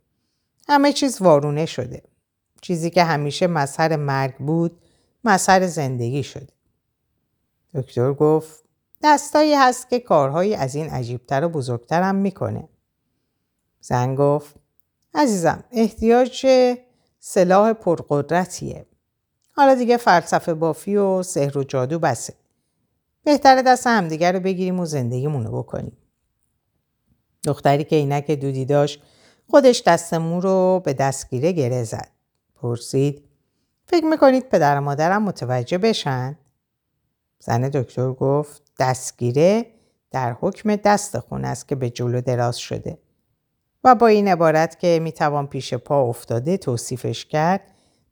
همه 0.68 0.94
چیز 0.94 1.22
وارونه 1.22 1.66
شده. 1.66 2.04
چیزی 2.62 2.90
که 2.90 3.04
همیشه 3.04 3.48
مظهر 3.48 3.96
مرگ 3.96 4.38
بود 4.38 4.82
مظهر 5.24 5.68
زندگی 5.68 6.24
شده. 6.24 6.54
دکتر 7.74 8.14
گفت 8.14 8.64
دستایی 9.04 9.54
هست 9.54 9.90
که 9.90 10.00
کارهایی 10.00 10.56
از 10.56 10.76
این 10.76 10.90
عجیبتر 10.90 11.44
و 11.44 11.50
بزرگترم 11.50 12.16
می‌کنه. 12.16 12.70
زن 13.82 14.16
گفت 14.16 14.56
عزیزم 15.14 15.64
احتیاج 15.72 16.48
سلاح 17.20 17.74
پرقدرتیه. 17.74 18.86
حالا 19.52 19.76
دیگه 19.76 19.98
فلسفه 19.98 20.54
بافی 20.54 20.96
و 20.96 21.24
سحر 21.24 21.58
و 21.58 21.64
جادو 21.64 22.00
بسه. 22.00 22.34
بهتره 23.24 23.62
دست 23.62 23.88
همدیگه 23.88 24.32
رو 24.32 24.40
بگیریم 24.40 24.80
و 24.80 24.86
زندگیمونو 24.86 25.52
بکنیم. 25.52 25.98
دختری 27.46 27.84
که 27.84 27.96
عینک 27.96 28.32
دودی 28.32 28.66
داشت 28.66 29.04
خودش 29.50 29.84
دست 29.86 30.14
مو 30.14 30.42
رو 30.42 30.82
به 30.86 30.94
دستگیره 30.94 31.52
گره 31.52 31.84
زد. 31.84 32.10
پرسید 32.56 33.24
فکر 33.86 34.06
می‌کنید 34.06 34.50
پدر 34.50 34.78
و 34.78 34.82
مادرم 34.82 35.24
متوجه 35.24 35.78
بشن؟ 35.78 36.38
زن 37.40 37.62
دکتر 37.62 38.12
گفت 38.12 38.62
دستگیره 38.80 39.66
در 40.12 40.34
حکم 40.42 40.76
دست 40.76 41.20
خون 41.20 41.46
است 41.46 41.68
که 41.68 41.76
به 41.76 41.90
جلو 41.90 42.22
دراز 42.22 42.58
شده 42.58 42.98
و 43.84 43.96
با 43.96 44.08
این 44.08 44.28
عبارت 44.28 44.80
که 44.80 45.00
می‌توان 45.04 45.48
پیش 45.48 45.74
پا 45.74 46.02
افتاده 46.04 46.58
توصیفش 46.58 47.26
کرد 47.26 47.62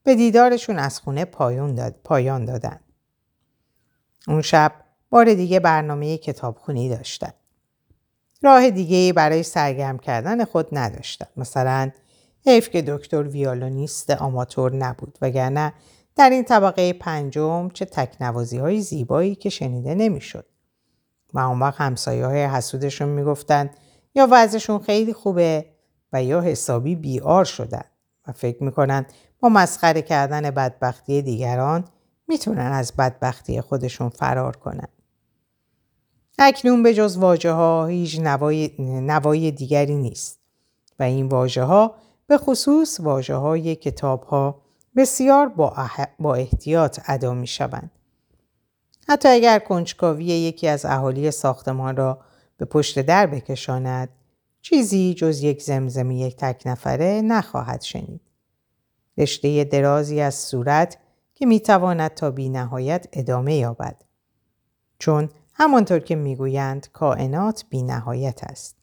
به 0.03 0.15
دیدارشون 0.15 0.79
از 0.79 0.99
خونه 0.99 1.25
پایان, 1.25 1.75
داد، 1.75 1.95
پایان 2.03 2.45
دادن. 2.45 2.79
اون 4.27 4.41
شب 4.41 4.73
بار 5.09 5.33
دیگه 5.33 5.59
برنامه 5.59 6.17
کتابخونی 6.17 6.89
داشتن. 6.89 7.33
راه 8.43 8.69
دیگه 8.69 9.13
برای 9.13 9.43
سرگرم 9.43 9.97
کردن 9.97 10.45
خود 10.45 10.67
نداشتن. 10.71 11.25
مثلا 11.37 11.91
حیف 12.45 12.69
که 12.69 12.81
دکتر 12.81 13.23
ویالونیست 13.23 14.09
آماتور 14.09 14.75
نبود 14.75 15.17
وگرنه 15.21 15.73
در 16.15 16.29
این 16.29 16.43
طبقه 16.43 16.93
پنجم 16.93 17.69
چه 17.69 17.85
تکنوازی 17.85 18.57
های 18.57 18.81
زیبایی 18.81 19.35
که 19.35 19.49
شنیده 19.49 19.95
نمی‌شد. 19.95 20.45
و 21.33 21.39
اون 21.39 21.59
وقت 21.59 21.81
همسایه 21.81 22.25
های 22.25 22.45
حسودشون 22.45 23.09
می‌گفتن 23.09 23.69
یا 24.15 24.27
وضعشون 24.31 24.79
خیلی 24.79 25.13
خوبه 25.13 25.65
و 26.13 26.23
یا 26.23 26.41
حسابی 26.41 26.95
بیار 26.95 27.45
شدن 27.45 27.83
و 28.27 28.31
فکر 28.31 28.63
می‌کنن 28.63 29.05
با 29.39 29.49
مسخره 29.49 30.01
کردن 30.01 30.41
بدبختی 30.41 31.21
دیگران 31.21 31.85
می‌تونن 32.27 32.71
از 32.71 32.93
بدبختی 32.97 33.61
خودشون 33.61 34.09
فرار 34.09 34.55
کنن. 34.55 34.87
اکنون 36.39 36.83
به 36.83 36.93
جز 36.93 37.17
واجه 37.17 37.51
ها 37.51 37.85
هیچ 37.85 38.19
نوای, 38.19 38.71
نوای 38.79 39.51
دیگری 39.51 39.95
نیست 39.95 40.39
و 40.99 41.03
این 41.03 41.27
واجه 41.27 41.63
ها 41.63 41.95
به 42.27 42.37
خصوص 42.37 42.99
واجه 42.99 43.35
های 43.35 43.75
کتاب 43.75 44.23
ها 44.23 44.61
بسیار 44.95 45.49
با, 45.49 45.75
با 46.19 46.35
احتیاط 46.35 46.99
ادا 47.07 47.33
می 47.33 47.47
شوند. 47.47 47.91
حتی 49.07 49.29
اگر 49.29 49.59
کنجکاوی 49.59 50.25
یکی 50.25 50.67
از 50.67 50.85
اهالی 50.85 51.31
ساختمان 51.31 51.95
را 51.95 52.19
به 52.57 52.65
پشت 52.65 52.99
در 52.99 53.27
بکشاند 53.27 54.09
چیزی 54.61 55.13
جز 55.13 55.43
یک 55.43 55.63
زمزمی 55.63 56.19
یک 56.19 56.35
تک 56.35 56.61
نفره 56.65 57.21
نخواهد 57.21 57.81
شنید. 57.81 58.21
رشته 59.17 59.63
درازی 59.63 60.21
از 60.21 60.35
صورت 60.35 60.97
که 61.35 61.45
می‌تواند 61.45 62.13
تا 62.13 62.31
بی 62.31 62.49
نهایت 62.49 63.07
ادامه 63.13 63.55
یابد. 63.55 64.03
چون 64.99 65.29
همانطور 65.61 65.99
که 65.99 66.15
می‌گویند 66.15 66.87
کائنات 66.93 67.65
بی 67.69 67.83
نهایت 67.83 68.43
است. 68.43 68.77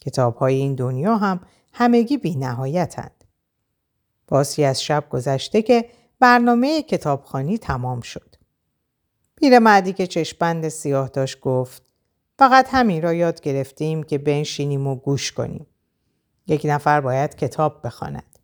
کتاب 0.00 0.36
های 0.36 0.54
این 0.54 0.74
دنیا 0.74 1.16
هم 1.16 1.40
همگی 1.72 2.16
بی 2.16 2.36
نهایتند. 2.36 3.24
باسی 4.28 4.64
از 4.64 4.82
شب 4.82 5.04
گذشته 5.10 5.62
که 5.62 5.90
برنامه 6.20 6.82
کتابخانی 6.82 7.58
تمام 7.58 8.00
شد. 8.00 8.36
پیرمردی 9.36 9.92
که 9.92 10.06
چشپند 10.06 10.68
سیاه 10.68 11.08
داشت 11.08 11.40
گفت 11.40 11.82
فقط 12.38 12.68
همین 12.70 13.02
را 13.02 13.14
یاد 13.14 13.40
گرفتیم 13.40 14.02
که 14.02 14.18
بنشینیم 14.18 14.86
و 14.86 14.96
گوش 14.96 15.32
کنیم. 15.32 15.66
یک 16.46 16.62
نفر 16.64 17.00
باید 17.00 17.34
کتاب 17.34 17.86
بخواند. 17.86 18.38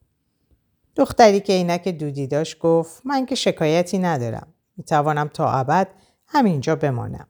دختری 0.96 1.40
که 1.40 1.52
عینک 1.52 1.88
دودی 1.88 2.26
داشت 2.26 2.58
گفت 2.58 3.02
من 3.06 3.26
که 3.26 3.34
شکایتی 3.34 3.98
ندارم. 3.98 4.54
می‌توانم 4.76 5.28
تا 5.28 5.50
ابد 5.50 5.88
همینجا 6.26 6.76
بمانم. 6.76 7.28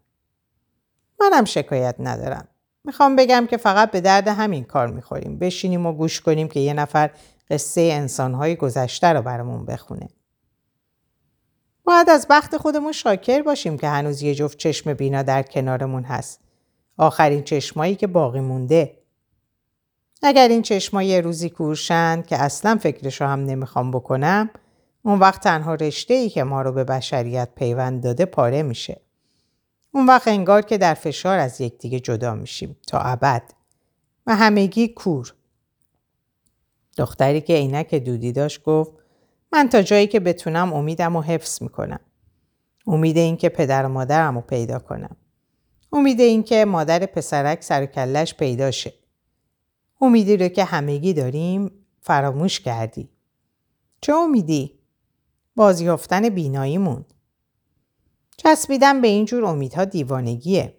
منم 1.21 1.45
شکایت 1.45 1.95
ندارم. 1.99 2.49
می‌خوام 2.85 3.17
بگم 3.17 3.47
که 3.51 3.57
فقط 3.57 3.91
به 3.91 4.01
درد 4.01 4.29
همین 4.29 4.65
کار 4.65 4.87
می‌خوریم. 4.87 5.39
بشینیم 5.39 5.87
و 5.87 5.93
گوش 5.93 6.21
کنیم 6.21 6.49
که 6.49 6.61
یه 6.61 6.73
نفر 6.73 7.11
قصه 7.51 7.81
انسانهای 7.93 8.57
گذشته 8.57 9.07
رو 9.07 9.23
برامون 9.23 9.67
بخونه. 9.67 10.09
باید 11.85 12.11
از 12.11 12.27
بخت 12.31 12.57
خودمون 12.57 12.93
شاکر 12.93 13.43
باشیم 13.43 13.79
که 13.79 13.89
هنوز 13.89 14.23
یه 14.23 14.35
جفت 14.35 14.59
چشم 14.59 14.95
بینا 14.95 15.23
در 15.23 15.43
کنارمون 15.43 16.03
هست. 16.03 16.41
آخرین 16.97 17.43
چشمایی 17.43 17.95
که 17.95 18.07
باقی 18.07 18.41
مونده. 18.41 18.99
اگر 20.23 20.49
این 20.49 20.63
چشما 20.63 21.03
یه 21.03 21.21
روزی 21.21 21.51
کورشند 21.51 22.27
که 22.27 22.37
اصلا 22.37 22.79
فکرشو 22.83 23.25
هم 23.25 23.45
نمی‌خوام 23.45 23.91
بکنم 23.91 24.51
اون 25.03 25.19
وقت 25.19 25.43
تنها 25.43 25.75
رشته 25.75 26.15
ای 26.15 26.29
که 26.29 26.45
ما 26.45 26.63
رو 26.63 26.73
به 26.73 26.85
بشریت 26.85 27.49
پیوند 27.55 28.03
داده 28.03 28.25
پاره 28.25 28.63
میشه. 28.63 29.01
اون 29.97 30.07
وقت 30.07 30.29
انگار 30.29 30.63
که 30.63 30.79
در 30.79 30.95
فشار 30.95 31.39
از 31.39 31.61
یکدیگه 31.61 32.01
جدا 32.01 32.35
میشیم 32.35 32.77
تا 32.87 32.99
ابد 32.99 33.43
و 34.27 34.37
همگی 34.37 34.89
کور. 34.89 35.35
دختری 36.97 37.41
که 37.41 37.55
عینک 37.55 37.95
دودی 37.95 38.33
داشت 38.33 38.63
گفت 38.63 38.93
من 39.53 39.69
تا 39.69 39.83
جایی 39.83 40.07
که 40.07 40.21
بتونم 40.21 40.73
امیدم 40.73 41.17
رو 41.17 41.23
حفظ 41.23 41.63
می‌کنم. 41.63 42.01
امید 42.87 43.17
این 43.17 43.37
که 43.37 43.49
پدر 43.49 43.87
و 43.87 43.89
مادرم 43.89 44.35
رو 44.35 44.41
پیدا 44.41 44.79
کنم. 44.79 45.17
امید 45.93 46.21
این 46.21 46.43
که 46.43 46.65
مادر 46.65 47.07
پسرک 47.07 47.63
سر 47.63 47.83
و 47.83 47.87
کلش 47.87 48.35
پیدا 48.35 48.71
شه. 48.71 48.93
امیدی 50.01 50.37
رو 50.37 50.49
که 50.49 50.65
همگی 50.65 51.13
داریم 51.13 51.71
فراموش 52.01 52.61
کردی. 52.61 53.09
چه 54.01 54.15
امیدی؟ 54.15 54.79
بازیافتن 55.57 56.29
بیناییمون. 56.29 57.05
چسبیدن 58.37 59.01
به 59.01 59.09
اینجور 59.09 59.45
امیدها 59.45 59.85
دیوانگیه. 59.85 60.77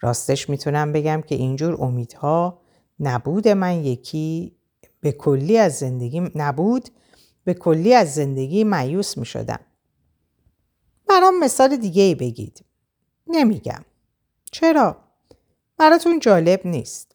راستش 0.00 0.48
می‌تونم 0.48 0.92
بگم 0.92 1.22
که 1.26 1.34
اینجور 1.34 1.82
امیدها 1.82 2.60
نبود 3.00 3.48
من 3.48 3.84
یکی 3.84 4.56
به 5.00 5.12
کلی 5.12 5.58
از 5.58 5.78
زندگی 5.78 6.30
نبود 6.34 6.88
به 7.44 7.54
کلی 7.54 7.94
از 7.94 8.14
زندگی 8.14 8.64
معیوس 8.64 9.18
می 9.18 9.26
شدم. 9.26 9.60
برام 11.08 11.38
مثال 11.40 11.76
دیگه 11.76 12.02
ای 12.02 12.14
بگید. 12.14 12.64
نمیگم. 13.26 13.84
چرا؟ 14.52 14.96
براتون 15.78 16.18
جالب 16.18 16.66
نیست. 16.66 17.14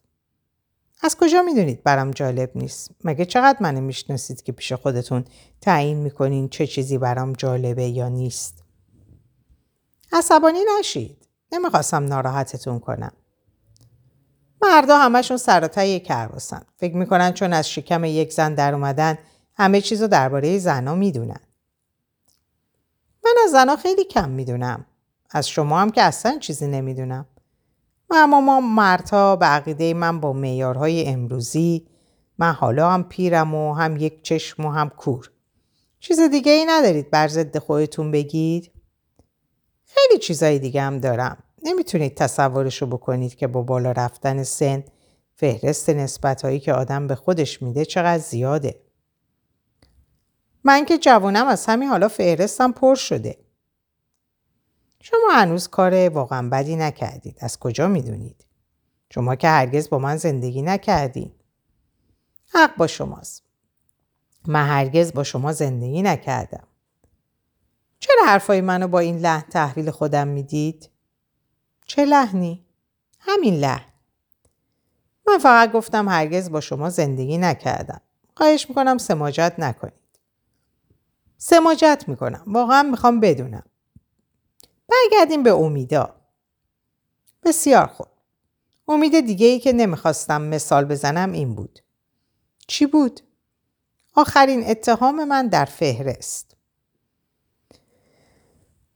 از 1.01 1.17
کجا 1.17 1.41
می‌دونید 1.41 1.83
برام 1.83 2.11
جالب 2.11 2.51
نیست؟ 2.55 2.91
مگه 3.03 3.25
چقدر 3.25 3.57
منو 3.61 3.81
می‌شناسید 3.81 4.43
که 4.43 4.51
پیش 4.51 4.73
خودتون 4.73 5.25
تعیین 5.61 5.97
می‌کنین 5.97 6.49
چه 6.49 6.67
چیزی 6.67 6.97
برام 6.97 7.33
جالبه 7.33 7.83
یا 7.83 8.09
نیست؟ 8.09 8.60
عصبانی 10.11 10.59
نشید. 10.79 11.27
نمی‌خواستم 11.51 12.05
ناراحتتون 12.05 12.79
کنم. 12.79 13.11
مردا 14.61 14.97
همشون 14.97 15.37
سراتای 15.37 15.99
کرباسن. 15.99 16.61
فکر 16.77 16.95
می‌کنن 16.95 17.31
چون 17.33 17.53
از 17.53 17.69
شکم 17.69 18.03
یک 18.03 18.33
زن 18.33 18.53
در 18.55 18.73
اومدن 18.73 19.17
همه 19.55 19.81
چیزو 19.81 20.07
درباره 20.07 20.57
زنا 20.57 20.95
می‌دونن. 20.95 21.39
من 23.25 23.33
از 23.43 23.51
زنا 23.51 23.75
خیلی 23.75 24.03
کم 24.03 24.29
می‌دونم. 24.29 24.85
از 25.31 25.49
شما 25.49 25.79
هم 25.79 25.89
که 25.89 26.01
اصلا 26.01 26.37
چیزی 26.39 26.67
نمی‌دونم. 26.67 27.25
و 28.09 28.15
اما 28.15 28.41
ما 28.41 28.61
مردها 28.61 29.35
به 29.35 29.45
عقیده 29.45 29.93
من 29.93 30.19
با 30.19 30.33
میارهای 30.33 31.07
امروزی 31.07 31.87
من 32.37 32.51
حالا 32.51 32.91
هم 32.91 33.03
پیرم 33.03 33.55
و 33.55 33.73
هم 33.73 33.97
یک 33.97 34.23
چشم 34.23 34.65
و 34.65 34.71
هم 34.71 34.89
کور. 34.89 35.31
چیز 35.99 36.19
دیگه 36.19 36.51
ای 36.51 36.65
ندارید 36.65 37.11
بر 37.11 37.27
ضد 37.27 37.57
خودتون 37.57 38.11
بگید؟ 38.11 38.71
خیلی 40.07 40.19
چیزای 40.19 40.59
دیگه 40.59 40.81
هم 40.81 40.99
دارم. 40.99 41.43
نمی‌تونید 41.63 42.15
تصورشو 42.15 42.85
بکنید 42.85 43.35
که 43.35 43.47
با 43.47 43.61
بالا 43.61 43.91
رفتن 43.91 44.43
سن 44.43 44.83
فهرست 45.35 45.89
نسبت 45.89 46.61
که 46.63 46.73
آدم 46.73 47.07
به 47.07 47.15
خودش 47.15 47.61
میده 47.61 47.85
چقدر 47.85 48.17
زیاده. 48.23 48.81
من 50.63 50.85
که 50.85 50.97
جوانم 50.97 51.47
از 51.47 51.65
همین 51.65 51.89
حالا 51.89 52.07
فهرستم 52.07 52.71
پر 52.71 52.95
شده. 52.95 53.37
شما 55.01 55.31
هنوز 55.31 55.67
کار 55.67 56.09
واقعا 56.09 56.49
بدی 56.49 56.75
نکردید. 56.75 57.37
از 57.39 57.59
کجا 57.59 57.87
می‌دونید؟ 57.87 58.45
شما 59.09 59.35
که 59.35 59.47
هرگز 59.47 59.89
با 59.89 59.99
من 59.99 60.17
زندگی 60.17 60.61
نکردید. 60.61 61.33
حق 62.53 62.77
با 62.77 62.87
شماست. 62.87 63.43
من 64.47 64.67
هرگز 64.67 65.13
با 65.13 65.23
شما 65.23 65.51
زندگی 65.51 66.01
نکردم. 66.01 66.67
چرا 68.01 68.23
حرفای 68.25 68.61
منو 68.61 68.87
با 68.87 68.99
این 68.99 69.17
لحن 69.19 69.49
تحویل 69.49 69.91
خودم 69.91 70.27
می‌دید؟ 70.27 70.89
چه 71.85 72.05
لحنی؟ 72.05 72.65
همین 73.19 73.55
لحن. 73.55 73.91
من 75.27 75.37
فقط 75.37 75.71
گفتم 75.71 76.09
هرگز 76.09 76.51
با 76.51 76.61
شما 76.61 76.89
زندگی 76.89 77.37
نکردم. 77.37 78.01
خواهش 78.35 78.69
می‌کنم 78.69 78.97
سماجت 78.97 79.53
نکنید. 79.57 79.93
سماجت 81.37 82.03
می‌کنم. 82.07 82.43
واقعا 82.47 82.83
می‌خوام 82.83 83.19
بدونم. 83.19 83.63
برگردیم 84.89 85.43
به 85.43 85.53
امیدا. 85.53 86.15
بسیار 87.43 87.87
خوب. 87.87 88.07
امید 88.87 89.25
دیگه 89.25 89.47
ای 89.47 89.59
که 89.59 89.73
نمی‌خواستم 89.73 90.41
مثال 90.41 90.85
بزنم 90.85 91.31
این 91.31 91.55
بود. 91.55 91.79
چی 92.67 92.85
بود؟ 92.85 93.21
آخرین 94.15 94.69
اتهام 94.69 95.23
من 95.23 95.47
در 95.47 95.65
فهرست. 95.65 96.50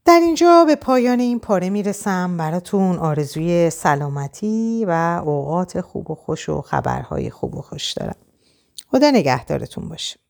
در 0.06 0.20
اینجا 0.20 0.66
به 0.66 0.76
پایان 0.76 1.20
این 1.20 1.40
پاره 1.40 1.70
می‌رسم 1.70 2.38
براتون 2.38 2.98
آرزوی 2.98 3.70
سلامتی 3.70 4.86
و 4.88 5.22
اوقات 5.26 5.82
خوب 5.82 6.12
و 6.12 6.16
خوش 6.16 6.50
و 6.50 6.62
خبرهای 6.62 7.30
خوب 7.30 7.56
و 7.56 7.62
خوش 7.62 7.94
دارم. 7.94 8.16
خدا 8.92 9.12
نگهدارتون 9.12 9.90
باشه. 9.90 10.25